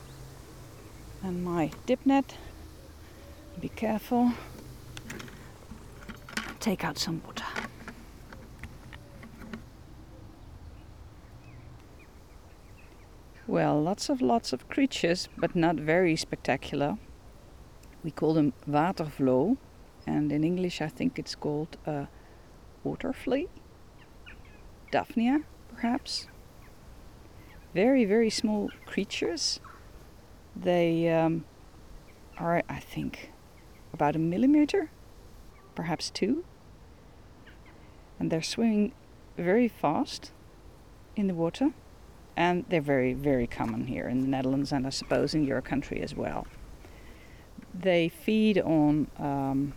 and 1.20 1.44
my 1.44 1.72
dip 1.84 2.06
net. 2.06 2.36
Be 3.60 3.70
careful. 3.70 4.30
Take 6.60 6.84
out 6.84 6.96
some 6.96 7.20
water. 7.26 7.44
Well, 13.48 13.82
lots 13.82 14.08
of 14.08 14.22
lots 14.22 14.52
of 14.52 14.68
creatures, 14.68 15.28
but 15.36 15.56
not 15.56 15.74
very 15.74 16.14
spectacular 16.14 16.98
we 18.04 18.10
call 18.10 18.34
them 18.34 18.52
watervlo, 18.68 19.56
and 20.06 20.32
in 20.32 20.44
English 20.44 20.80
I 20.80 20.88
think 20.88 21.18
it's 21.18 21.34
called 21.34 21.76
a 21.86 22.08
water 22.84 23.12
flea, 23.12 23.48
Daphnia 24.90 25.40
perhaps. 25.78 26.26
Very, 27.74 28.04
very 28.04 28.30
small 28.30 28.70
creatures. 28.84 29.60
They 30.56 31.08
um, 31.08 31.44
are, 32.36 32.62
I 32.68 32.80
think, 32.80 33.30
about 33.92 34.16
a 34.16 34.18
millimeter, 34.18 34.90
perhaps 35.76 36.10
two. 36.10 36.44
And 38.18 38.32
they're 38.32 38.42
swimming 38.42 38.92
very 39.36 39.68
fast 39.68 40.32
in 41.14 41.28
the 41.28 41.34
water. 41.34 41.70
And 42.36 42.64
they're 42.68 42.80
very, 42.80 43.12
very 43.12 43.46
common 43.46 43.86
here 43.86 44.08
in 44.08 44.20
the 44.20 44.28
Netherlands 44.28 44.72
and 44.72 44.86
I 44.86 44.90
suppose 44.90 45.34
in 45.34 45.44
your 45.44 45.60
country 45.60 46.00
as 46.00 46.14
well 46.14 46.46
they 47.74 48.08
feed 48.08 48.58
on 48.58 49.08
um, 49.18 49.74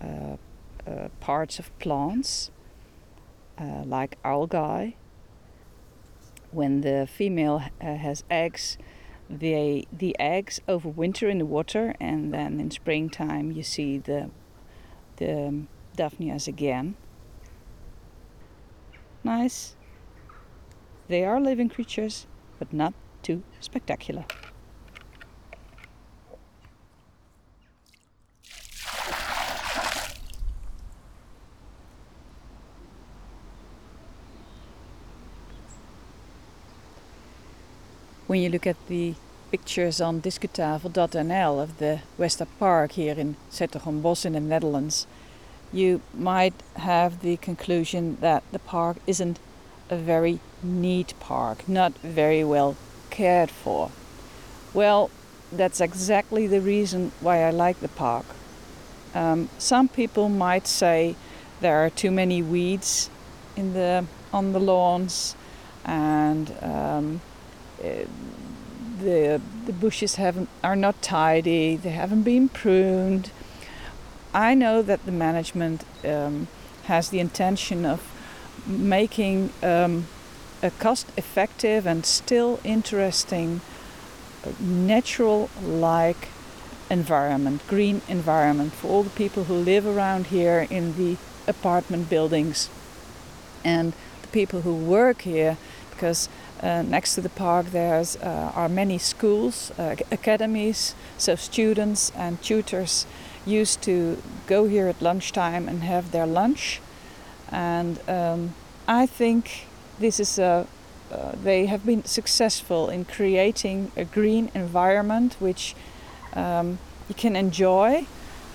uh, 0.00 0.36
uh, 0.86 1.08
parts 1.20 1.58
of 1.58 1.76
plants 1.78 2.50
uh, 3.58 3.82
like 3.84 4.18
algae. 4.24 4.96
When 6.50 6.82
the 6.82 7.08
female 7.10 7.62
uh, 7.80 7.94
has 7.94 8.24
eggs, 8.30 8.76
they 9.30 9.86
the 9.90 10.14
eggs 10.18 10.60
overwinter 10.68 11.30
in 11.30 11.38
the 11.38 11.46
water, 11.46 11.94
and 11.98 12.32
then 12.34 12.60
in 12.60 12.70
springtime 12.70 13.50
you 13.50 13.62
see 13.62 13.98
the 13.98 14.30
the 15.16 15.48
um, 15.48 15.68
Daphnias 15.96 16.48
again. 16.48 16.96
Nice. 19.24 19.76
They 21.08 21.24
are 21.24 21.40
living 21.40 21.68
creatures, 21.68 22.26
but 22.58 22.72
not 22.72 22.94
too 23.22 23.42
spectacular. 23.60 24.24
When 38.32 38.40
you 38.40 38.48
look 38.48 38.66
at 38.66 38.86
the 38.88 39.14
pictures 39.50 40.00
on 40.00 40.22
discutafel.nl 40.22 41.62
of 41.62 41.76
the 41.76 42.00
Wester 42.16 42.46
Park 42.58 42.92
here 42.92 43.14
in 43.18 43.36
's-Hertogenbosch 43.50 44.24
in 44.24 44.32
the 44.32 44.40
Netherlands, 44.40 45.06
you 45.70 46.00
might 46.14 46.54
have 46.76 47.20
the 47.20 47.36
conclusion 47.36 48.16
that 48.22 48.42
the 48.50 48.58
park 48.58 48.96
isn't 49.06 49.38
a 49.90 49.96
very 49.96 50.40
neat 50.62 51.12
park, 51.20 51.68
not 51.68 51.92
very 51.98 52.42
well 52.42 52.74
cared 53.10 53.50
for. 53.50 53.90
Well, 54.72 55.10
that's 55.52 55.82
exactly 55.82 56.46
the 56.46 56.62
reason 56.62 57.12
why 57.20 57.42
I 57.42 57.50
like 57.50 57.80
the 57.80 57.94
park. 58.06 58.24
Um, 59.14 59.50
some 59.58 59.88
people 59.88 60.30
might 60.30 60.66
say 60.66 61.16
there 61.60 61.84
are 61.84 61.90
too 61.90 62.10
many 62.10 62.40
weeds 62.40 63.10
in 63.56 63.74
the 63.74 64.06
on 64.32 64.52
the 64.54 64.60
lawns, 64.60 65.36
and 65.84 66.50
um, 66.62 67.20
the 67.82 69.40
the 69.66 69.72
bushes 69.72 70.14
haven't 70.16 70.48
are 70.62 70.76
not 70.76 71.00
tidy. 71.02 71.76
They 71.76 71.90
haven't 71.90 72.22
been 72.22 72.48
pruned. 72.48 73.30
I 74.34 74.54
know 74.54 74.82
that 74.82 75.04
the 75.04 75.12
management 75.12 75.84
um, 76.04 76.48
has 76.84 77.10
the 77.10 77.20
intention 77.20 77.84
of 77.84 78.00
making 78.66 79.50
um, 79.62 80.06
a 80.62 80.70
cost-effective 80.70 81.86
and 81.86 82.06
still 82.06 82.60
interesting, 82.64 83.60
uh, 84.46 84.50
natural-like 84.60 86.28
environment, 86.88 87.66
green 87.68 88.00
environment 88.08 88.72
for 88.72 88.88
all 88.88 89.02
the 89.02 89.10
people 89.10 89.44
who 89.44 89.54
live 89.54 89.86
around 89.86 90.28
here 90.28 90.66
in 90.70 90.96
the 90.96 91.16
apartment 91.46 92.08
buildings 92.08 92.70
and 93.64 93.92
the 94.22 94.28
people 94.28 94.62
who 94.62 94.74
work 94.74 95.22
here, 95.22 95.56
because 95.90 96.28
uh, 96.62 96.82
next 96.82 97.14
to 97.14 97.20
the 97.20 97.28
park, 97.28 97.66
there 97.66 98.02
uh, 98.22 98.26
are 98.54 98.68
many 98.68 98.98
schools, 98.98 99.72
uh, 99.78 99.96
academies, 100.10 100.94
so 101.18 101.34
students 101.34 102.12
and 102.16 102.40
tutors 102.42 103.06
used 103.44 103.82
to 103.82 104.22
go 104.46 104.68
here 104.68 104.86
at 104.86 105.02
lunchtime 105.02 105.68
and 105.68 105.82
have 105.82 106.12
their 106.12 106.26
lunch. 106.26 106.80
And 107.50 107.98
um, 108.08 108.54
I 108.86 109.06
think 109.06 109.66
this 109.98 110.20
is 110.20 110.38
a 110.38 110.66
uh, 111.12 111.32
they 111.44 111.66
have 111.66 111.84
been 111.84 112.02
successful 112.04 112.88
in 112.88 113.04
creating 113.04 113.92
a 113.96 114.04
green 114.04 114.50
environment 114.54 115.36
which 115.40 115.74
um, 116.32 116.78
you 117.06 117.14
can 117.14 117.36
enjoy. 117.36 118.06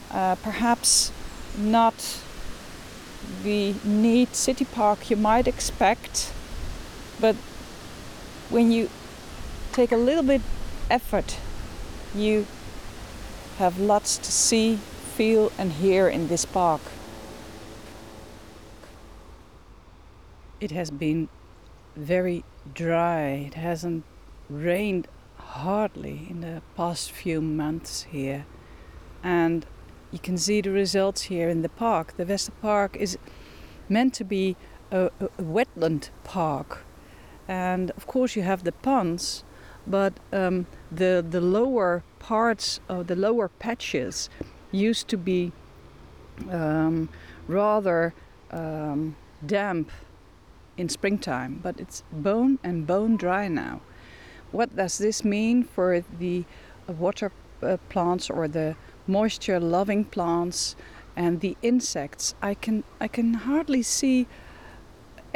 Uh, 0.09 0.35
perhaps 0.41 1.11
not 1.55 2.19
the 3.43 3.75
neat 3.83 4.35
city 4.35 4.65
park 4.65 5.09
you 5.11 5.15
might 5.15 5.47
expect, 5.47 6.31
but 7.19 7.35
when 8.49 8.71
you 8.71 8.89
take 9.73 9.91
a 9.91 9.97
little 9.97 10.23
bit 10.23 10.41
effort, 10.89 11.37
you 12.15 12.45
have 13.57 13.79
lots 13.79 14.17
to 14.17 14.31
see, 14.31 14.77
feel, 15.15 15.51
and 15.57 15.73
hear 15.73 16.07
in 16.07 16.27
this 16.27 16.45
park. 16.45 16.81
It 20.59 20.71
has 20.71 20.89
been 20.89 21.29
very 21.95 22.43
dry. 22.73 23.29
It 23.47 23.55
hasn't 23.55 24.03
rained 24.49 25.07
hardly 25.37 26.27
in 26.29 26.41
the 26.41 26.61
past 26.75 27.11
few 27.11 27.41
months 27.41 28.03
here. 28.03 28.45
And 29.23 29.65
you 30.11 30.19
can 30.19 30.37
see 30.37 30.61
the 30.61 30.71
results 30.71 31.23
here 31.23 31.49
in 31.49 31.61
the 31.61 31.69
park. 31.69 32.15
The 32.17 32.25
Wester 32.25 32.53
Park 32.61 32.95
is 32.95 33.17
meant 33.89 34.13
to 34.15 34.23
be 34.23 34.55
a, 34.91 35.11
a, 35.19 35.29
wetland 35.41 36.09
park. 36.23 36.85
And 37.47 37.91
of 37.91 38.07
course, 38.07 38.35
you 38.35 38.43
have 38.43 38.63
the 38.63 38.71
ponds, 38.71 39.43
but 39.85 40.13
um, 40.33 40.67
the, 40.91 41.25
the 41.27 41.41
lower 41.41 42.03
parts 42.19 42.79
of 42.89 43.07
the 43.07 43.15
lower 43.15 43.47
patches 43.47 44.29
used 44.71 45.07
to 45.07 45.17
be 45.17 45.51
um, 46.51 47.09
rather 47.47 48.13
um, 48.51 49.15
damp 49.45 49.91
in 50.77 50.89
springtime, 50.89 51.59
but 51.63 51.79
it's 51.79 52.03
bone 52.11 52.59
and 52.63 52.85
bone 52.85 53.17
dry 53.17 53.47
now. 53.47 53.81
What 54.51 54.75
does 54.75 54.97
this 54.97 55.23
mean 55.23 55.63
for 55.63 56.03
the 56.19 56.45
water 56.87 57.31
uh, 57.61 57.77
plants 57.89 58.29
or 58.29 58.47
the 58.47 58.75
moisture 59.07 59.59
loving 59.59 60.05
plants 60.05 60.75
and 61.15 61.41
the 61.41 61.57
insects? 61.61 62.35
I 62.41 62.53
can 62.53 62.83
I 63.01 63.07
can 63.07 63.33
hardly 63.33 63.81
see 63.81 64.27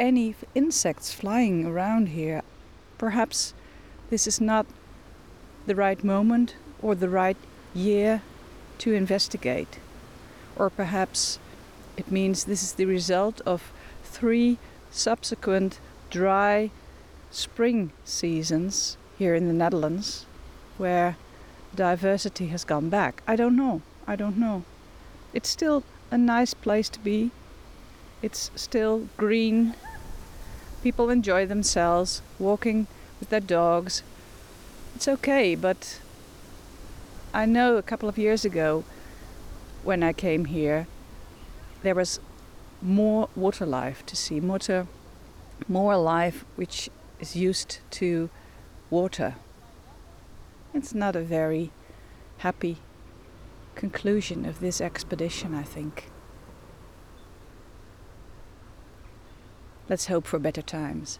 any 0.02 0.34
insects 0.52 1.14
flying 1.14 1.64
around 1.64 2.08
here. 2.08 2.42
Perhaps 2.98 3.54
this 4.10 4.26
is 4.26 4.40
not 4.40 4.66
the 5.66 5.76
right 5.76 6.02
moment 6.02 6.56
or 6.82 6.96
the 6.96 7.08
right 7.08 7.36
year 7.72 8.20
to 8.78 8.92
investigate. 8.92 9.78
Or 10.56 10.70
perhaps 10.70 11.38
it 11.96 12.10
means 12.10 12.44
this 12.44 12.64
is 12.64 12.72
the 12.72 12.84
result 12.84 13.40
of 13.46 13.72
three 14.02 14.58
subsequent 14.90 15.78
dry 16.10 16.72
spring 17.30 17.92
seasons 18.04 18.96
here 19.18 19.36
in 19.36 19.46
the 19.46 19.54
Netherlands 19.54 20.26
where 20.78 21.16
diversity 21.76 22.48
has 22.48 22.64
gone 22.64 22.88
back. 22.88 23.22
I 23.24 23.36
don't 23.36 23.54
know. 23.54 23.82
I 24.08 24.16
don't 24.16 24.36
know. 24.36 24.64
It's 25.32 25.48
still 25.48 25.84
a 26.10 26.18
nice 26.18 26.54
place 26.54 26.88
to 26.88 26.98
be. 26.98 27.30
It's 28.20 28.50
still 28.56 29.08
green. 29.16 29.74
People 30.82 31.10
enjoy 31.10 31.46
themselves 31.46 32.22
walking 32.38 32.86
with 33.20 33.28
their 33.28 33.40
dogs. 33.40 34.02
It's 34.96 35.06
okay, 35.06 35.54
but 35.54 36.00
I 37.32 37.46
know 37.46 37.76
a 37.76 37.82
couple 37.82 38.08
of 38.08 38.18
years 38.18 38.44
ago 38.44 38.84
when 39.84 40.02
I 40.02 40.12
came 40.12 40.46
here, 40.46 40.86
there 41.82 41.94
was 41.94 42.20
more 42.80 43.28
water 43.36 43.64
life 43.64 44.04
to 44.06 44.16
see, 44.16 44.40
more, 44.40 44.58
more 45.68 45.96
life 45.96 46.44
which 46.56 46.90
is 47.20 47.36
used 47.36 47.78
to 47.92 48.28
water. 48.90 49.36
It's 50.74 50.94
not 50.94 51.16
a 51.16 51.22
very 51.22 51.70
happy 52.38 52.78
conclusion 53.74 54.44
of 54.44 54.60
this 54.60 54.80
expedition, 54.80 55.54
I 55.54 55.62
think. 55.62 56.11
Let's 59.92 60.06
hope 60.06 60.26
for 60.26 60.38
better 60.38 60.62
times. 60.62 61.18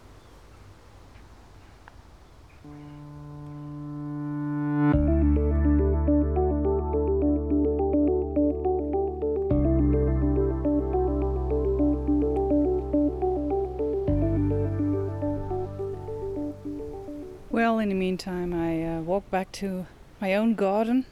Well, 17.51 17.77
in 17.77 17.89
the 17.89 17.93
meantime, 17.93 18.55
I 18.55 18.83
uh, 18.83 19.01
walk 19.01 19.29
back 19.29 19.51
to 19.51 19.85
my 20.19 20.33
own 20.33 20.55
garden 20.55 21.05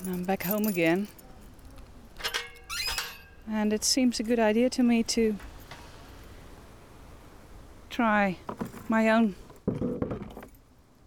and 0.00 0.14
I'm 0.14 0.24
back 0.24 0.44
home 0.44 0.66
again. 0.66 1.08
And 3.46 3.74
it 3.74 3.84
seems 3.84 4.18
a 4.18 4.22
good 4.22 4.38
idea 4.38 4.70
to 4.70 4.82
me 4.82 5.02
to 5.02 5.36
try 7.92 8.38
my 8.88 9.10
own 9.10 9.34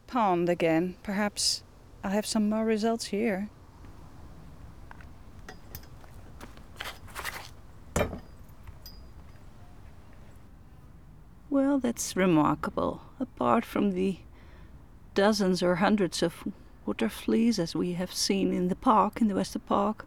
pond 0.06 0.48
again. 0.48 0.96
Perhaps 1.02 1.64
I'll 2.04 2.12
have 2.12 2.28
some 2.28 2.48
more 2.48 2.64
results 2.64 3.06
here. 3.06 3.50
Well, 11.50 11.80
that's 11.80 12.16
remarkable. 12.16 13.02
Apart 13.20 13.66
from 13.66 13.92
the 13.92 14.20
dozens 15.16 15.64
or 15.64 15.76
hundreds 15.78 16.22
of 16.22 16.44
water 16.86 17.10
fleas 17.10 17.58
as 17.58 17.76
we 17.76 17.94
have 17.94 18.14
seen 18.14 18.54
in 18.54 18.68
the 18.68 18.76
park, 18.76 19.22
in 19.22 19.28
the 19.28 19.36
Wester 19.36 19.58
Park, 19.58 20.06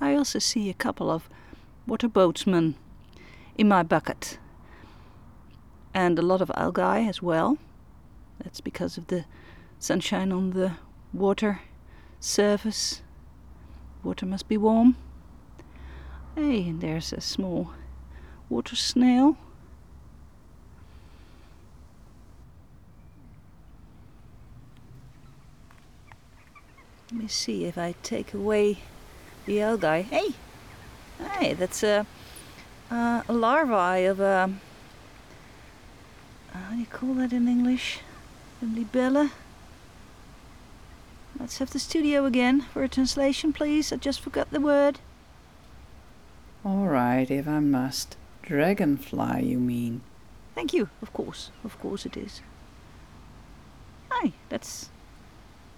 I 0.00 0.16
also 0.16 0.40
see 0.40 0.68
a 0.68 0.74
couple 0.74 1.08
of 1.08 1.28
water 1.86 2.08
boatsmen 2.08 2.74
in 3.56 3.68
my 3.68 3.84
bucket. 3.84 4.38
And 5.96 6.18
a 6.18 6.22
lot 6.22 6.42
of 6.42 6.50
algae 6.54 7.08
as 7.08 7.22
well. 7.22 7.56
That's 8.44 8.60
because 8.60 8.98
of 8.98 9.06
the 9.06 9.24
sunshine 9.78 10.30
on 10.30 10.50
the 10.50 10.72
water 11.14 11.62
surface. 12.20 13.00
Water 14.04 14.26
must 14.26 14.46
be 14.46 14.58
warm. 14.58 14.96
Hey, 16.34 16.68
and 16.68 16.82
there's 16.82 17.14
a 17.14 17.22
small 17.22 17.70
water 18.50 18.76
snail 18.76 19.38
Let 27.10 27.22
me 27.22 27.28
see 27.28 27.64
if 27.64 27.78
I 27.78 27.94
take 28.02 28.34
away 28.34 28.80
the 29.46 29.62
algae. 29.62 30.02
Hey, 30.02 30.34
hey, 31.38 31.54
that's 31.54 31.82
a, 31.82 32.04
a 32.90 33.24
larvae 33.30 34.04
of 34.04 34.20
a. 34.20 34.52
How 36.64 36.72
do 36.72 36.78
you 36.78 36.86
call 36.86 37.14
that 37.14 37.32
in 37.32 37.48
English? 37.48 38.00
Libella. 38.62 39.30
Let's 41.38 41.58
have 41.58 41.70
the 41.70 41.78
studio 41.78 42.24
again 42.24 42.62
for 42.62 42.82
a 42.82 42.88
translation, 42.88 43.52
please. 43.52 43.92
I 43.92 43.96
just 43.96 44.20
forgot 44.20 44.50
the 44.50 44.60
word. 44.60 45.00
All 46.64 46.86
right, 46.86 47.30
if 47.30 47.46
I 47.46 47.60
must. 47.60 48.16
Dragonfly, 48.42 49.42
you 49.44 49.58
mean? 49.58 50.00
Thank 50.54 50.72
you. 50.72 50.88
Of 51.02 51.12
course, 51.12 51.50
of 51.62 51.78
course 51.78 52.06
it 52.06 52.16
is. 52.16 52.40
Hi, 54.08 54.32
that's 54.48 54.88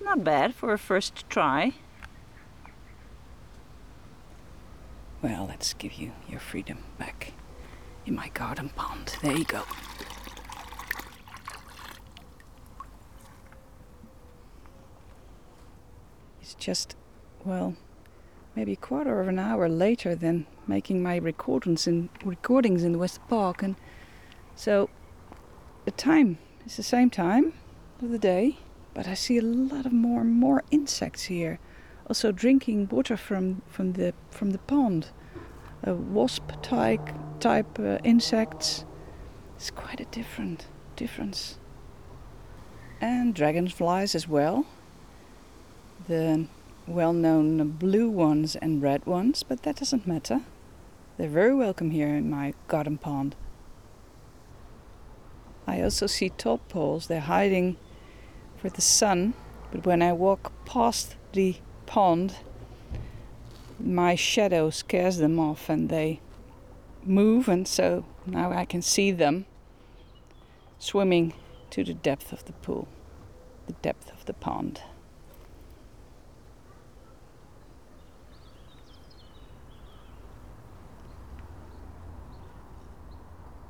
not 0.00 0.22
bad 0.22 0.54
for 0.54 0.72
a 0.72 0.78
first 0.78 1.28
try. 1.28 1.72
Well, 5.20 5.46
let's 5.48 5.74
give 5.74 5.94
you 5.94 6.12
your 6.28 6.38
freedom 6.38 6.78
back 6.98 7.32
in 8.06 8.14
my 8.14 8.28
garden 8.28 8.68
pond. 8.68 9.16
There 9.20 9.36
you 9.36 9.44
go. 9.44 9.64
Just, 16.58 16.96
well, 17.44 17.76
maybe 18.54 18.72
a 18.72 18.76
quarter 18.76 19.20
of 19.20 19.28
an 19.28 19.38
hour 19.38 19.68
later 19.68 20.14
than 20.14 20.46
making 20.66 21.02
my 21.02 21.16
recordings 21.16 21.86
in 21.86 22.08
recordings 22.24 22.84
in 22.84 22.92
the 22.92 22.98
West 22.98 23.20
Park, 23.28 23.62
and 23.62 23.76
so 24.54 24.90
the 25.84 25.90
time 25.92 26.38
is 26.66 26.76
the 26.76 26.82
same 26.82 27.10
time 27.10 27.54
of 28.02 28.10
the 28.10 28.18
day. 28.18 28.58
But 28.94 29.06
I 29.06 29.14
see 29.14 29.38
a 29.38 29.42
lot 29.42 29.86
of 29.86 29.92
more 29.92 30.22
and 30.22 30.32
more 30.32 30.64
insects 30.70 31.24
here. 31.24 31.60
Also 32.08 32.32
drinking 32.32 32.88
water 32.88 33.16
from, 33.16 33.62
from 33.68 33.92
the 33.92 34.12
from 34.30 34.50
the 34.50 34.58
pond. 34.58 35.08
A 35.84 35.94
wasp 35.94 36.50
type 36.62 37.08
type 37.38 37.78
uh, 37.78 37.98
insects. 38.02 38.84
It's 39.56 39.70
quite 39.70 40.00
a 40.00 40.04
different 40.06 40.66
difference. 40.96 41.58
And 43.00 43.34
dragonflies 43.34 44.14
as 44.16 44.26
well. 44.26 44.66
The 46.06 46.46
well-known 46.86 47.72
blue 47.72 48.08
ones 48.08 48.56
and 48.56 48.80
red 48.80 49.04
ones, 49.04 49.42
but 49.42 49.62
that 49.62 49.76
doesn't 49.76 50.06
matter. 50.06 50.42
They're 51.16 51.28
very 51.28 51.54
welcome 51.54 51.90
here 51.90 52.14
in 52.14 52.30
my 52.30 52.54
garden 52.66 52.98
pond. 52.98 53.34
I 55.66 55.82
also 55.82 56.06
see 56.06 56.30
tadpoles. 56.30 57.08
They're 57.08 57.20
hiding 57.20 57.76
for 58.56 58.70
the 58.70 58.80
sun, 58.80 59.34
but 59.70 59.84
when 59.84 60.00
I 60.00 60.12
walk 60.12 60.52
past 60.64 61.16
the 61.32 61.56
pond, 61.84 62.36
my 63.78 64.14
shadow 64.14 64.70
scares 64.70 65.18
them 65.18 65.38
off 65.38 65.68
and 65.68 65.88
they 65.88 66.20
move, 67.04 67.48
and 67.48 67.68
so 67.68 68.04
now 68.24 68.50
I 68.50 68.64
can 68.64 68.80
see 68.82 69.10
them 69.10 69.46
swimming 70.78 71.34
to 71.70 71.84
the 71.84 71.94
depth 71.94 72.32
of 72.32 72.44
the 72.46 72.52
pool, 72.52 72.88
the 73.66 73.74
depth 73.74 74.10
of 74.12 74.24
the 74.24 74.32
pond. 74.32 74.80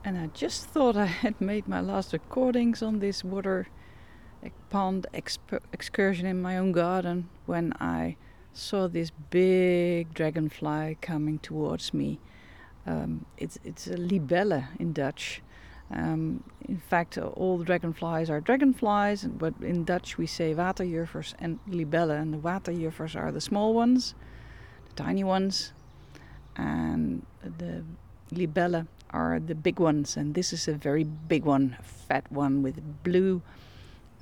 And 0.08 0.16
I 0.16 0.28
just 0.28 0.64
thought 0.64 0.96
I 0.96 1.04
had 1.04 1.38
made 1.38 1.68
my 1.68 1.82
last 1.82 2.14
recordings 2.14 2.82
on 2.82 3.00
this 3.00 3.22
water 3.22 3.68
pond 4.70 5.06
exp- 5.12 5.60
excursion 5.70 6.24
in 6.24 6.40
my 6.40 6.56
own 6.56 6.72
garden 6.72 7.28
when 7.44 7.74
I 7.78 8.16
saw 8.54 8.88
this 8.88 9.10
big 9.28 10.14
dragonfly 10.14 10.96
coming 11.02 11.38
towards 11.40 11.92
me. 11.92 12.20
Um, 12.86 13.26
it's 13.36 13.58
it's 13.64 13.86
a 13.86 13.98
libelle 13.98 14.66
in 14.78 14.94
Dutch. 14.94 15.42
Um, 15.90 16.42
in 16.66 16.78
fact, 16.78 17.18
all 17.18 17.58
the 17.58 17.66
dragonflies 17.66 18.30
are 18.30 18.40
dragonflies, 18.40 19.24
but 19.24 19.52
in 19.60 19.84
Dutch 19.84 20.16
we 20.16 20.26
say 20.26 20.54
waterjuffers 20.54 21.34
and 21.38 21.58
libelle, 21.68 22.12
and 22.18 22.32
the 22.32 22.38
waterjuffers 22.38 23.14
are 23.14 23.30
the 23.30 23.42
small 23.42 23.74
ones, 23.74 24.14
the 24.88 24.94
tiny 24.94 25.22
ones, 25.22 25.74
and 26.56 27.26
the 27.42 27.84
libelle 28.32 28.86
are 29.10 29.40
the 29.40 29.54
big 29.54 29.80
ones. 29.80 30.16
And 30.16 30.34
this 30.34 30.52
is 30.52 30.68
a 30.68 30.74
very 30.74 31.04
big 31.04 31.44
one, 31.44 31.76
a 31.78 31.82
fat 31.82 32.30
one 32.30 32.62
with 32.62 32.80
blue 33.02 33.42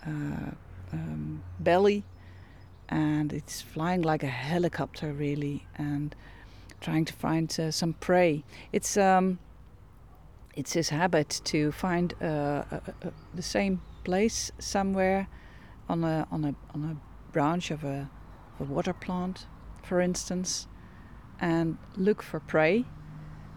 uh, 0.06 0.52
um, 0.92 1.42
belly, 1.60 2.04
and 2.88 3.32
it's 3.32 3.60
flying 3.60 4.02
like 4.02 4.22
a 4.22 4.28
helicopter, 4.28 5.12
really, 5.12 5.66
and 5.76 6.14
trying 6.80 7.04
to 7.04 7.12
find 7.12 7.54
uh, 7.58 7.70
some 7.70 7.94
prey. 7.94 8.44
It's 8.72 8.96
um, 8.96 9.38
it's 10.54 10.72
his 10.72 10.88
habit 10.90 11.40
to 11.44 11.72
find 11.72 12.14
uh, 12.20 12.24
uh, 12.24 12.64
uh, 12.70 13.10
the 13.34 13.42
same 13.42 13.80
place 14.04 14.52
somewhere 14.58 15.28
on 15.88 16.04
a 16.04 16.26
on 16.30 16.44
a 16.44 16.54
on 16.74 16.84
a 16.84 17.32
branch 17.32 17.70
of 17.70 17.84
a, 17.84 18.08
a 18.60 18.64
water 18.64 18.92
plant, 18.92 19.46
for 19.82 20.00
instance, 20.00 20.68
and 21.40 21.76
look 21.96 22.22
for 22.22 22.40
prey, 22.40 22.84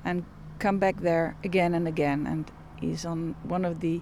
and 0.03 0.25
come 0.59 0.77
back 0.77 0.97
there 0.97 1.35
again 1.43 1.73
and 1.73 1.87
again. 1.87 2.27
And 2.27 2.51
he's 2.79 3.05
on 3.05 3.35
one 3.43 3.65
of 3.65 3.79
the 3.79 4.01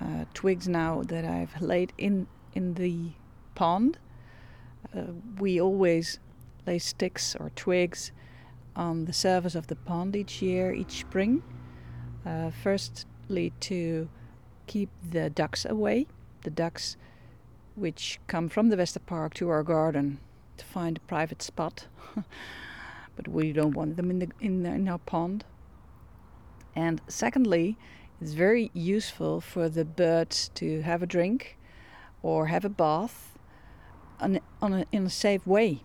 uh, 0.00 0.24
twigs 0.34 0.68
now 0.68 1.02
that 1.06 1.24
I've 1.24 1.60
laid 1.60 1.92
in 1.96 2.26
in 2.54 2.74
the 2.74 3.12
pond. 3.54 3.98
Uh, 4.94 5.12
we 5.38 5.60
always 5.60 6.18
lay 6.66 6.78
sticks 6.78 7.34
or 7.36 7.50
twigs 7.56 8.12
on 8.74 9.04
the 9.04 9.12
surface 9.12 9.54
of 9.54 9.66
the 9.68 9.76
pond 9.76 10.16
each 10.16 10.42
year, 10.42 10.72
each 10.72 11.00
spring. 11.00 11.42
Uh, 12.24 12.50
firstly, 12.50 13.52
to 13.60 14.08
keep 14.66 14.90
the 15.10 15.30
ducks 15.30 15.64
away, 15.64 16.06
the 16.42 16.50
ducks 16.50 16.96
which 17.74 18.20
come 18.26 18.48
from 18.48 18.68
the 18.68 18.76
Westerpark 18.76 19.34
to 19.34 19.48
our 19.48 19.62
garden 19.62 20.18
to 20.58 20.64
find 20.64 20.98
a 20.98 21.00
private 21.00 21.42
spot, 21.42 21.86
but 23.16 23.28
we 23.28 23.52
don't 23.52 23.74
want 23.74 23.96
them 23.96 24.10
in 24.10 24.18
the 24.18 24.28
in, 24.40 24.62
the, 24.62 24.70
in 24.70 24.88
our 24.88 24.98
pond. 24.98 25.44
And 26.74 27.00
secondly, 27.08 27.76
it's 28.20 28.32
very 28.32 28.70
useful 28.72 29.40
for 29.40 29.68
the 29.68 29.84
birds 29.84 30.50
to 30.54 30.82
have 30.82 31.02
a 31.02 31.06
drink 31.06 31.58
or 32.22 32.46
have 32.46 32.64
a 32.64 32.68
bath 32.68 33.36
on, 34.20 34.40
on 34.60 34.72
a, 34.72 34.86
in 34.92 35.06
a 35.06 35.10
safe 35.10 35.46
way. 35.46 35.82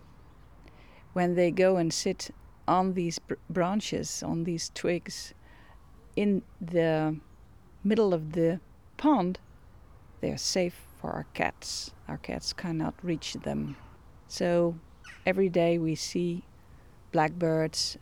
When 1.12 1.34
they 1.34 1.50
go 1.50 1.76
and 1.76 1.92
sit 1.92 2.30
on 2.66 2.94
these 2.94 3.18
br- 3.18 3.34
branches, 3.50 4.22
on 4.22 4.44
these 4.44 4.70
twigs, 4.74 5.34
in 6.14 6.42
the 6.60 7.16
middle 7.82 8.14
of 8.14 8.32
the 8.32 8.60
pond, 8.96 9.38
they're 10.20 10.38
safe 10.38 10.80
for 11.00 11.10
our 11.10 11.26
cats. 11.34 11.92
Our 12.06 12.18
cats 12.18 12.52
cannot 12.52 12.94
reach 13.02 13.34
them. 13.34 13.76
So 14.26 14.76
every 15.26 15.48
day 15.48 15.78
we 15.78 15.94
see 15.94 16.44
blackbirds 17.12 17.98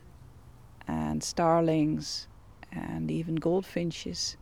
and 0.87 1.23
starlings 1.23 2.27
and 2.71 3.09
even 3.09 3.35
goldfinches 3.35 4.37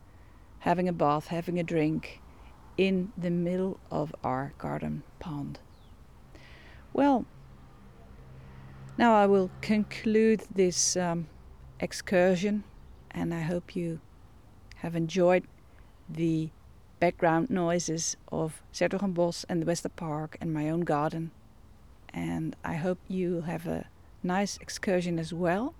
having 0.60 0.88
a 0.88 0.92
bath, 0.92 1.28
having 1.28 1.58
a 1.58 1.62
drink 1.62 2.20
in 2.76 3.12
the 3.16 3.30
middle 3.30 3.78
of 3.90 4.14
our 4.24 4.52
garden 4.58 5.02
pond. 5.18 5.60
Well, 6.92 7.24
now 8.98 9.14
I 9.14 9.26
will 9.26 9.50
conclude 9.60 10.42
this 10.52 10.96
um, 10.96 11.28
excursion, 11.80 12.64
and 13.10 13.32
I 13.32 13.40
hope 13.40 13.76
you 13.76 14.00
have 14.76 14.96
enjoyed 14.96 15.44
the 16.08 16.50
background 16.98 17.50
noises 17.50 18.16
of 18.32 18.62
's-Hertogenbosch 18.72 19.44
and 19.48 19.62
the 19.62 19.66
Wester 19.66 19.88
Park 19.88 20.36
and 20.40 20.52
my 20.52 20.68
own 20.68 20.80
garden. 20.80 21.30
And 22.12 22.56
I 22.64 22.74
hope 22.74 22.98
you 23.08 23.42
have 23.42 23.66
a 23.66 23.86
nice 24.22 24.56
excursion 24.58 25.18
as 25.18 25.32
well 25.32 25.74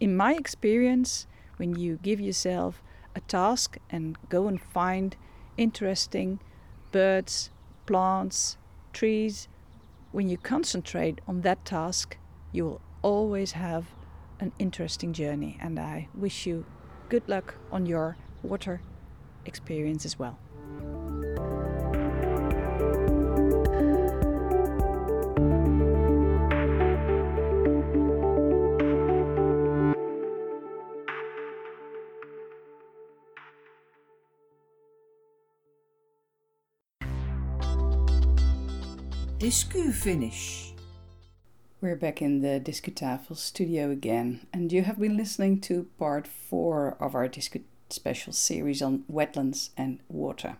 in 0.00 0.16
my 0.16 0.34
experience, 0.34 1.26
when 1.56 1.74
you 1.74 1.98
give 2.02 2.20
yourself 2.20 2.82
a 3.14 3.20
task 3.20 3.78
and 3.90 4.16
go 4.28 4.46
and 4.46 4.60
find 4.60 5.16
interesting 5.56 6.40
birds, 6.92 7.50
plants, 7.86 8.56
trees, 8.92 9.48
when 10.12 10.28
you 10.28 10.38
concentrate 10.38 11.20
on 11.26 11.42
that 11.42 11.64
task, 11.64 12.16
you 12.52 12.64
will 12.64 12.80
always 13.02 13.52
have 13.52 13.86
an 14.40 14.52
interesting 14.58 15.12
journey. 15.12 15.58
And 15.60 15.78
I 15.78 16.08
wish 16.14 16.46
you 16.46 16.64
good 17.08 17.28
luck 17.28 17.54
on 17.72 17.86
your 17.86 18.16
water 18.42 18.80
experience 19.44 20.04
as 20.04 20.18
well. 20.18 20.38
Discu 39.48 39.94
finish. 39.94 40.74
We're 41.80 41.96
back 41.96 42.20
in 42.20 42.42
the 42.42 42.60
Discutafel 42.60 43.34
studio 43.34 43.90
again, 43.90 44.46
and 44.52 44.70
you 44.70 44.82
have 44.82 45.00
been 45.00 45.16
listening 45.16 45.62
to 45.62 45.88
part 45.98 46.28
four 46.28 46.98
of 47.00 47.14
our 47.14 47.26
Discu 47.30 47.62
special 47.88 48.34
series 48.34 48.82
on 48.82 49.04
wetlands 49.10 49.70
and 49.74 50.00
water. 50.06 50.58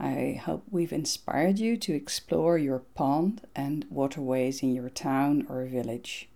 I 0.00 0.40
hope 0.44 0.64
we've 0.68 0.92
inspired 0.92 1.60
you 1.60 1.76
to 1.76 1.94
explore 1.94 2.58
your 2.58 2.80
pond 2.80 3.42
and 3.54 3.86
waterways 3.88 4.64
in 4.64 4.74
your 4.74 4.90
town 4.90 5.46
or 5.48 5.64
village. 5.66 6.28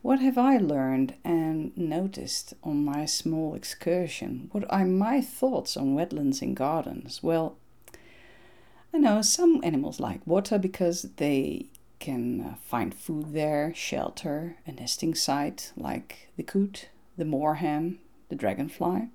What 0.00 0.18
have 0.18 0.36
I 0.36 0.56
learned 0.56 1.14
and 1.22 1.78
noticed 1.78 2.54
on 2.64 2.84
my 2.84 3.06
small 3.06 3.54
excursion? 3.54 4.48
What 4.50 4.64
are 4.68 4.84
my 4.84 5.20
thoughts 5.20 5.76
on 5.76 5.94
wetlands 5.94 6.42
and 6.42 6.56
gardens? 6.56 7.22
Well, 7.22 7.56
I 8.94 8.98
know 8.98 9.22
some 9.22 9.60
animals 9.64 10.00
like 10.00 10.26
water 10.26 10.58
because 10.58 11.02
they 11.16 11.66
can 11.98 12.40
uh, 12.40 12.54
find 12.62 12.94
food 12.94 13.32
there, 13.32 13.72
shelter, 13.74 14.56
a 14.66 14.72
nesting 14.72 15.14
site 15.14 15.72
like 15.76 16.28
the 16.36 16.42
coot, 16.42 16.90
the 17.16 17.24
moorhen, 17.24 17.98
the 18.28 18.34
dragonfly. 18.34 19.08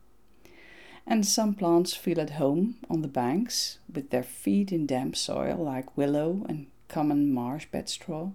And 1.05 1.25
some 1.25 1.53
plants 1.53 1.93
feel 1.93 2.19
at 2.19 2.31
home 2.31 2.77
on 2.89 3.01
the 3.01 3.07
banks 3.07 3.77
with 3.93 4.09
their 4.09 4.23
feet 4.23 4.71
in 4.71 4.87
damp 4.87 5.15
soil 5.15 5.57
like 5.57 5.95
willow 5.95 6.45
and 6.49 6.67
common 6.87 7.31
marsh 7.31 7.67
bedstraw. 7.71 8.33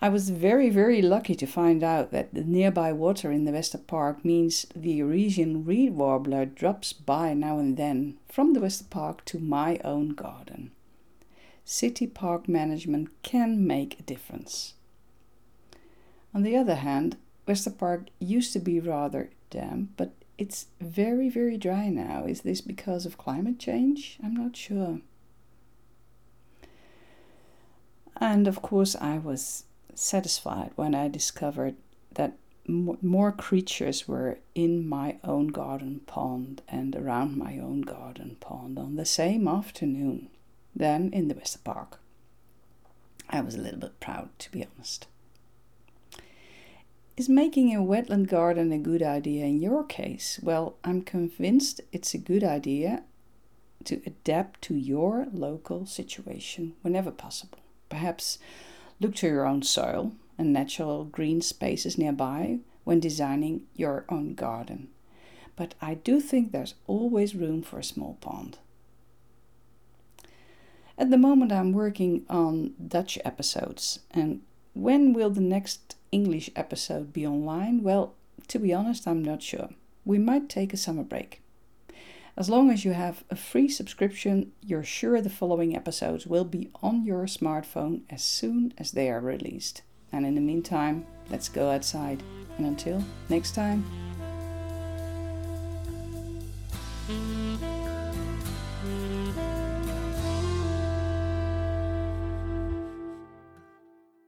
I 0.00 0.10
was 0.10 0.28
very, 0.28 0.68
very 0.68 1.00
lucky 1.00 1.34
to 1.36 1.46
find 1.46 1.82
out 1.82 2.10
that 2.10 2.34
the 2.34 2.44
nearby 2.44 2.92
water 2.92 3.32
in 3.32 3.44
the 3.44 3.52
Wester 3.52 3.78
Park 3.78 4.24
means 4.24 4.66
the 4.76 4.92
Eurasian 4.92 5.64
reed 5.64 5.94
warbler 5.94 6.44
drops 6.44 6.92
by 6.92 7.32
now 7.32 7.58
and 7.58 7.76
then 7.78 8.18
from 8.28 8.52
the 8.52 8.60
Wester 8.60 8.84
Park 8.90 9.24
to 9.26 9.38
my 9.38 9.80
own 9.84 10.10
garden. 10.10 10.70
City 11.64 12.06
park 12.06 12.46
management 12.46 13.08
can 13.22 13.66
make 13.66 13.98
a 13.98 14.02
difference. 14.02 14.74
On 16.34 16.42
the 16.42 16.56
other 16.56 16.76
hand, 16.76 17.16
Wester 17.48 17.70
Park 17.70 18.08
used 18.20 18.52
to 18.52 18.58
be 18.58 18.78
rather 18.78 19.30
damp, 19.50 19.90
but 19.96 20.12
it's 20.36 20.66
very, 20.80 21.30
very 21.30 21.56
dry 21.56 21.88
now. 21.88 22.24
Is 22.26 22.42
this 22.42 22.60
because 22.60 23.06
of 23.06 23.16
climate 23.16 23.58
change? 23.58 24.18
I'm 24.22 24.34
not 24.34 24.56
sure. 24.56 25.00
And 28.18 28.46
of 28.46 28.62
course, 28.62 28.94
I 28.96 29.18
was 29.18 29.64
satisfied 29.98 30.72
when 30.76 30.94
I 30.94 31.08
discovered 31.08 31.76
that 32.14 32.36
more 32.68 33.32
creatures 33.32 34.08
were 34.08 34.38
in 34.54 34.88
my 34.88 35.16
own 35.22 35.48
garden 35.48 36.00
pond 36.06 36.62
and 36.68 36.96
around 36.96 37.36
my 37.36 37.58
own 37.58 37.82
garden 37.82 38.36
pond 38.40 38.78
on 38.78 38.96
the 38.96 39.04
same 39.04 39.46
afternoon 39.46 40.28
than 40.74 41.12
in 41.12 41.28
the 41.28 41.34
Westerpark. 41.34 41.98
I 43.30 43.40
was 43.40 43.54
a 43.54 43.60
little 43.60 43.80
bit 43.80 44.00
proud, 44.00 44.30
to 44.40 44.50
be 44.50 44.64
honest. 44.64 45.06
Is 47.16 47.28
making 47.28 47.74
a 47.74 47.80
wetland 47.80 48.28
garden 48.28 48.72
a 48.72 48.78
good 48.78 49.02
idea 49.02 49.46
in 49.46 49.62
your 49.62 49.84
case? 49.84 50.38
Well, 50.42 50.76
I'm 50.84 51.02
convinced 51.02 51.80
it's 51.90 52.12
a 52.12 52.18
good 52.18 52.44
idea 52.44 53.04
to 53.84 54.02
adapt 54.04 54.60
to 54.62 54.74
your 54.74 55.26
local 55.32 55.86
situation 55.86 56.74
whenever 56.82 57.10
possible. 57.10 57.58
Perhaps 57.88 58.38
Look 59.00 59.14
to 59.16 59.26
your 59.26 59.46
own 59.46 59.62
soil 59.62 60.12
and 60.38 60.52
natural 60.52 61.04
green 61.04 61.40
spaces 61.40 61.98
nearby 61.98 62.60
when 62.84 63.00
designing 63.00 63.66
your 63.74 64.04
own 64.08 64.34
garden. 64.34 64.88
but 65.56 65.74
I 65.80 65.94
do 65.94 66.20
think 66.20 66.52
there's 66.52 66.74
always 66.86 67.34
room 67.34 67.62
for 67.62 67.78
a 67.78 67.84
small 67.84 68.18
pond. 68.20 68.58
At 70.98 71.10
the 71.10 71.18
moment, 71.18 71.52
I'm 71.52 71.72
working 71.72 72.24
on 72.28 72.74
Dutch 72.86 73.18
episodes, 73.24 74.00
and 74.10 74.42
when 74.74 75.12
will 75.12 75.30
the 75.30 75.40
next 75.40 75.96
English 76.12 76.50
episode 76.54 77.12
be 77.12 77.26
online? 77.26 77.82
Well, 77.82 78.14
to 78.48 78.58
be 78.58 78.72
honest, 78.72 79.06
I'm 79.06 79.24
not 79.24 79.42
sure. 79.42 79.70
We 80.04 80.18
might 80.18 80.48
take 80.48 80.72
a 80.72 80.78
summer 80.78 81.02
break. 81.02 81.42
As 82.38 82.50
long 82.50 82.70
as 82.70 82.84
you 82.84 82.92
have 82.92 83.24
a 83.30 83.36
free 83.36 83.66
subscription, 83.66 84.52
you're 84.60 84.84
sure 84.84 85.22
the 85.22 85.30
following 85.30 85.74
episodes 85.74 86.26
will 86.26 86.44
be 86.44 86.68
on 86.82 87.02
your 87.02 87.24
smartphone 87.24 88.02
as 88.10 88.22
soon 88.22 88.74
as 88.76 88.90
they 88.90 89.08
are 89.08 89.20
released. 89.20 89.80
And 90.12 90.26
in 90.26 90.34
the 90.34 90.42
meantime, 90.42 91.06
let's 91.30 91.48
go 91.48 91.70
outside. 91.70 92.22
And 92.58 92.66
until 92.66 93.02
next 93.30 93.54
time. 93.54 93.84